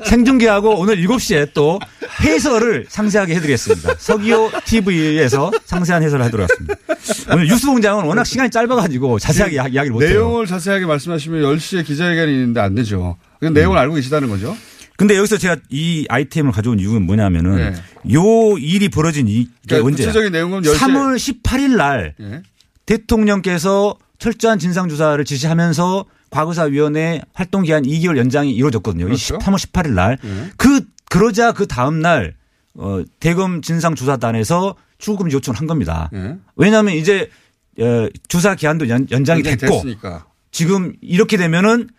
[0.08, 1.80] 생중계하고 오늘 7시에 또
[2.22, 3.96] 해설을 상세하게 해드리겠습니다.
[3.98, 6.76] 서기호 TV에서 상세한 해설을 하도록 하겠습니다.
[7.34, 10.10] 오늘 뉴스 공장은 워낙 시간이 짧아가지고 자세하게 이야- 이야기를 못해요.
[10.10, 13.18] 내용을 자세하게 말씀하시면 10시에 기자회견이 있는데 안 되죠.
[13.40, 13.82] 그 내용을 음.
[13.82, 14.56] 알고 계시다는 거죠.
[14.98, 17.74] 근데 여기서 제가 이 아이템을 가져온 이유는 뭐냐면은 네.
[18.14, 22.42] 요 일이 벌어진 이게 그러니까 언제 구체적인 내용은 10시에 3월 18일 날 예.
[22.86, 29.06] 대통령께서 철저한 진상 조사를 지시하면서 과거사위원회 활동 기한 2개월 연장이 이루어졌거든요.
[29.06, 29.38] 그렇죠.
[29.38, 30.18] 3월 18일 날.
[30.24, 30.30] 예.
[30.58, 32.36] 그, 그러자 그 다음날,
[32.76, 36.10] 어, 대검 진상조사단에서 출금지 요청을 한 겁니다.
[36.14, 36.38] 예.
[36.56, 37.30] 왜냐하면 이제,
[37.80, 40.26] 어, 조사 기한도 연, 연장이 됐고 됐으니까.
[40.52, 41.90] 지금 이렇게 되면은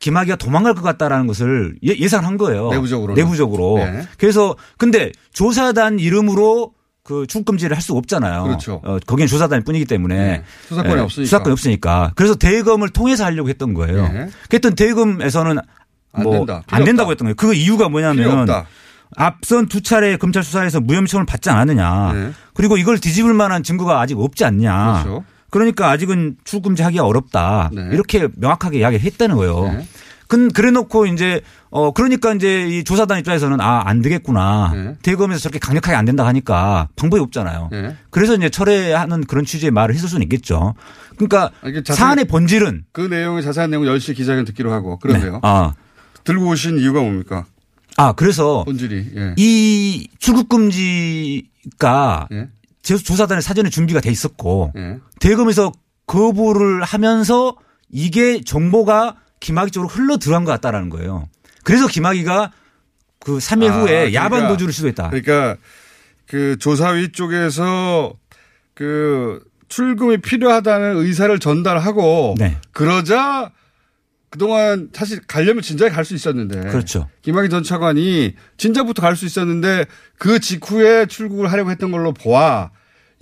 [0.00, 2.70] 김학이가 도망갈 것 같다라는 것을 예, 예상한 거예요.
[2.70, 3.22] 내부적으로는.
[3.22, 3.78] 내부적으로.
[3.78, 4.02] 네.
[4.16, 8.44] 그래서 근데 조사단 이름으로 그 출금지를 할 수가 없잖아요.
[8.44, 8.80] 그렇죠.
[8.84, 10.44] 어, 거기는 조사단일 뿐이기 때문에 네.
[10.68, 11.26] 수사권이 예, 없으니까.
[11.26, 12.12] 수사권이 없으니까.
[12.14, 14.08] 그래서 대검을 통해서 하려고 했던 거예요.
[14.08, 14.28] 네.
[14.48, 15.58] 그랬던 대검에서는
[16.12, 16.62] 안 뭐 된다.
[16.68, 17.10] 안 된다고.
[17.10, 17.34] 했던 거예요.
[17.36, 18.46] 그 이유가 뭐냐면.
[19.16, 22.12] 앞선 두 차례 검찰 수사에서 무혐의처분을 받지 않았느냐.
[22.12, 22.30] 네.
[22.54, 25.02] 그리고 이걸 뒤집을 만한 증거가 아직 없지 않냐.
[25.02, 25.24] 그렇죠.
[25.50, 27.70] 그러니까 아직은 출금지 하기가 어렵다.
[27.72, 27.88] 네.
[27.92, 29.62] 이렇게 명확하게 이야기를 했다는 거예요.
[29.72, 29.86] 네.
[30.26, 31.40] 근 그래 놓고 이제
[31.70, 34.94] 어 그러니까 이제 이 조사단 입장에서는 아 안 되겠구나 네.
[35.02, 37.70] 대검에서 저렇게 강력하게 안 된다 하니까 방법이 없잖아요.
[37.72, 37.96] 네.
[38.10, 40.74] 그래서 이제 철회하는 그런 취지의 말을 했을 수는 있겠죠.
[41.16, 41.50] 그러니까
[41.82, 45.40] 자세히- 사안의 본질은 그 내용의 자세한 내용 10시 기자회견 듣기로 하고 그런데요.
[45.42, 45.72] 아.
[46.24, 47.46] 들고 오신 이유가 뭡니까?
[47.96, 49.34] 아 그래서 본질이 예.
[49.36, 52.48] 이 출국 금지가 예.
[52.82, 54.98] 제- 조사단의 사전에 준비가 돼 있었고 예.
[55.20, 55.72] 대검에서
[56.06, 57.56] 거부를 하면서
[57.90, 61.28] 이게 정보가 김학의 쪽으로 흘러 들어간 것 같다라는 거예요.
[61.64, 62.52] 그래서 김학의가
[63.20, 65.10] 그 3일 아, 후에 그러니까- 야반 도주를 시도했다.
[65.10, 65.56] 그러니까
[66.26, 68.14] 그 조사위 쪽에서
[68.74, 72.56] 그 출금이 필요하다는 의사를 전달하고 네.
[72.72, 73.50] 그러자
[74.30, 77.08] 그동안 사실 가려면 진작에 갈 수 있었는데 그렇죠.
[77.22, 79.86] 김학의 전 차관이 진작부터 갈 수 있었는데
[80.18, 82.70] 그 직후에 출국을 하려고 했던 걸로 보아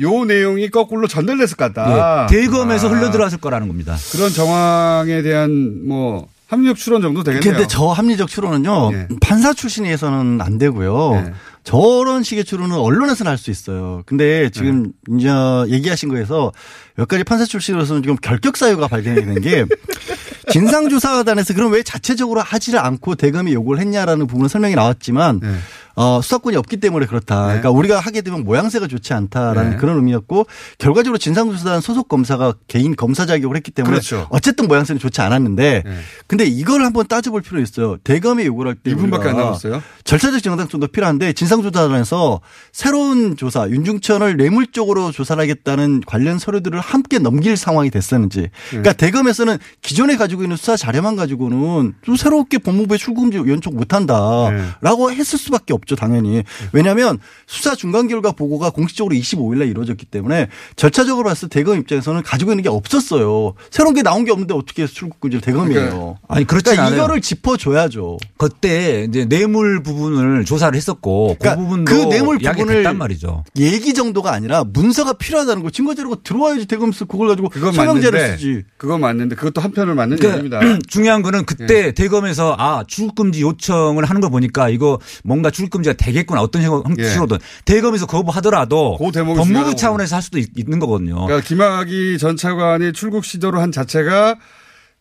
[0.01, 2.27] 요 내용이 거꾸로 전달됐을 것 같다.
[2.31, 3.97] 예, 대검에서 아, 흘러 들어왔을 거라는 겁니다.
[4.13, 7.53] 그런 정황에 대한 뭐 합리적 추론 정도 되겠네요.
[7.55, 9.09] 근데 저 합리적 추론은요 예.
[9.21, 11.25] 판사 출신에서는 안 되고요.
[11.29, 11.33] 예.
[11.65, 14.03] 저런 식의 추론은 언론에서는 할 수 있어요.
[14.07, 15.17] 근데 지금 네.
[15.19, 15.29] 이제
[15.75, 16.53] 얘기하신 거에서
[16.95, 19.65] 몇 가지 판사 출신으로서는 지금 결격 사유가 발견이 되는 게
[20.51, 25.55] 진상조사단에서 그럼 왜 자체적으로 하지를 않고 대검이 요구를 했냐라는 부분은 설명이 나왔지만 네.
[25.99, 27.47] 어, 수사권이 없기 때문에 그렇다.
[27.47, 29.76] 그러니까 우리가 하게 되면 모양새가 좋지 않다라는 네.
[29.76, 30.47] 그런 의미였고
[30.78, 34.26] 결과적으로 진상조사단 소속 검사가 개인 검사 자격을 했기 때문에 그렇죠.
[34.30, 35.97] 어쨌든 모양새는 좋지 않았는데 네.
[36.26, 37.97] 근데 이걸 한번 따져볼 필요 있어요.
[38.05, 39.82] 대검이 요구를 할 때 2분밖에 안 남았어요.
[40.05, 42.40] 절차적 정당성도 필요한데 진상조사단에서
[42.72, 48.51] 새로운 조사 윤중천을 뇌물적으로 조사를 하겠다는 관련 서류들을 함께 넘길 상황이 됐었는지 네.
[48.68, 53.78] 그러니까 대검에서는 기존에 가지고 있는 수사 자료만 가지고는 좀 새롭게 법무부에 출금지 연촉 네.
[53.78, 60.49] 못한다라고 했을 수밖에 없죠 당연히 왜냐하면 수사 중간 결과 보고가 공식적으로 25일 날 이루어졌기 때문에
[60.74, 64.87] 절차적으로 봤을 때 대검 입장에서는 가지고 있는 게 없었어요 새로운 게 나온 게 없는데 어떻게
[64.87, 66.97] 출국금지를 대검이에요 아니 그렇지 그러니까 않아요.
[66.97, 68.18] 이거를 짚어줘야죠.
[68.37, 73.45] 그때 이제 뇌물 부분을 조사를 했었고 그러니까 그 부분도 그 뇌물 부분을 됐단 말이죠.
[73.57, 78.64] 얘기 정도가 아니라 문서가 필요하다는 거 증거 자료가 들어와야지 대검에서 그걸 가지고 설명제를 쓰지.
[78.76, 80.78] 그건 맞는데 그것도 한편을 맞는 그러니까 얘기입니다.
[80.89, 81.93] 중요한 거는 그때 예.
[81.93, 86.66] 대검에서 아 출국금지 요청을 하는 걸 보니까 이거 뭔가 출국 금지가 되겠구나 어떤 예.
[86.66, 89.77] 형식으로든 대검에서 거부하더라도 그 대목이 법무부 중요하다고.
[89.77, 91.27] 차원에서 할 수도 있- 있는 거거든요.
[91.27, 94.37] 그러니까 김학의 전 차관이 출국 시도를 한 자체가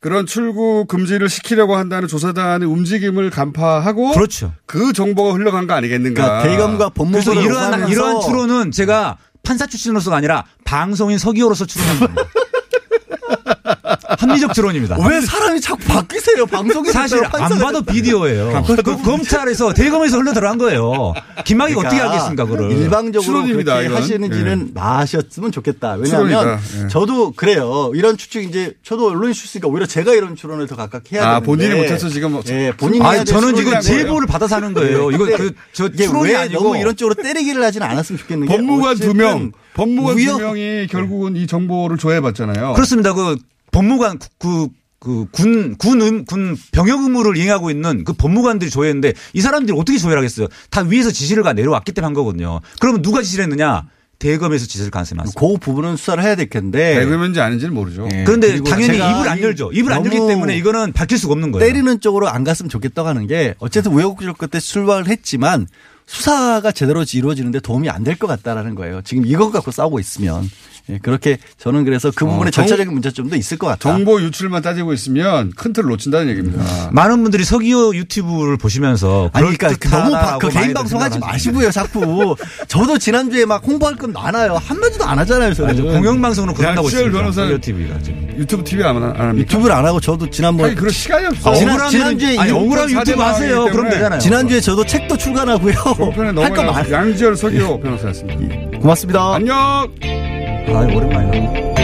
[0.01, 4.53] 그런 출국 금지를 시키려고 한다는 조사단의 움직임을 간파하고 그렇죠.
[4.67, 6.21] 그 정보가 흘러간 거 아니겠는가.
[6.21, 11.99] 그러니까 대검과 그래서 법무부를 이러한 오가면서 이러한 추론은 제가 판사 출신으로서가 아니라 방송인 서기호로서 추론한
[11.99, 12.21] 겁니다.
[14.07, 14.97] 합리적 추론입니다.
[15.07, 16.45] 왜 사람이 자꾸 바뀌세요?
[16.45, 18.63] 방송에서 사실 안 봐도 비디오예요.
[18.83, 21.13] 그 검찰에서 대검에서 흘러 들어간 거예요.
[21.45, 22.57] 김학이가 어떻게 알겠습니까, 그걸?
[22.59, 24.01] 그러니까 일방적으로 추론입니다, 그렇게 이건.
[24.01, 25.93] 하시는지는 마셨으면 좋겠다.
[25.93, 26.59] 왜냐하면.
[26.83, 26.87] 예.
[26.87, 27.91] 저도 그래요.
[27.95, 31.45] 이런 추측 이제 저도 언론인 출신이니까 오히려 제가 이런 추론을 더 가깝게 해야 아, 되는데.
[31.45, 33.81] 본인이 못해서 지금 뭐- 예, 본인이 아, 저는 이거 아니고요.
[33.81, 35.11] 제보를 받아서 하는 거예요.
[35.11, 36.63] 이거 근데 그, 저 이게 추론이 왜 아니고.
[36.63, 41.35] 너무 이런 쪽으로 때리기를 하진 않았으면 좋겠는 게 법무관 두 명, 법무관 두 명이 결국은
[41.35, 42.73] 이 정보를 조회해봤잖아요.
[42.73, 43.13] 그렇습니다.
[43.13, 43.37] 그
[43.75, 44.67] 법무관 그,
[44.99, 49.97] 그 군, 군, 음, 군 병역 의무를 이행하고 있는 그 법무관들이 조회했는데 이 사람들이 어떻게
[49.97, 50.47] 조회를 하겠어요?
[50.69, 52.61] 다 위에서 지시를 가 내려왔기 때문에 한 거거든요.
[52.79, 53.83] 그러면 누가 지시를 했느냐?
[54.17, 55.39] 대검에서 지시를 가능성이 많습니다.
[55.39, 56.95] 그 부분은 수사를 해야 될 텐데.
[56.95, 58.07] 대금인지 아닌지는 모르죠.
[58.13, 58.23] 예.
[58.23, 59.71] 그런데 당연히 입을 안이 열죠.
[59.73, 61.67] 입을 안 열기 때문에 이거는 밝힐 수가 없는 거예요.
[61.67, 65.67] 때리는 쪽으로 안 갔으면 좋겠다고 하는 게 어쨌든 우여곡절 끝에 출발을 했지만
[66.07, 69.01] 수사가 제대로 이루어지는데 도움이 안 될 것 같다라는 거예요.
[69.03, 70.49] 지금 이것 갖고 싸우고 있으면.
[70.89, 73.79] 예, 그렇게 저는 그래서 그 부분에 어, 정- 절차적인 문제점도 있을 것 같다.
[73.91, 76.63] 정보 유출만 따지고 있으면 큰 틀을 놓친다는 얘기입니다.
[76.91, 81.13] 많은 분들이 서기호 유튜브를 보시면서 아니, 그러니까 그 너무 바- 그 개인 많이들 방송 하지
[81.13, 81.25] 생각하시는데.
[81.25, 82.35] 마시고요, 자꾸.
[82.67, 84.59] 저도 지난주에 막 홍보할 건 많아요.
[84.63, 85.81] 한마디도 안 하잖아요, 저는.
[85.93, 87.17] 공영방송으로 그런다고 있습니다.
[87.17, 88.25] 변호사 TV가 지금.
[88.37, 89.37] 유튜브 TV 안, 안 합니까?
[89.39, 91.51] 유튜브를 안 하고 저도 지난번 아니, 그럴 시간이 없어.
[91.51, 93.65] 아, 지난- 지난주에 아니 이- 억울하면 유튜브 하세요.
[93.65, 94.19] 그럼 되잖아요.
[94.19, 95.73] 지난주에 저도 책도 출간하고요.
[96.35, 96.93] 할 거 많아요.
[96.93, 98.79] 양지열 서기호 변호사였습니다.
[98.79, 99.35] 고맙습니다.
[99.35, 100.34] 안녕.
[100.67, 101.74] 아, 오랜만이다.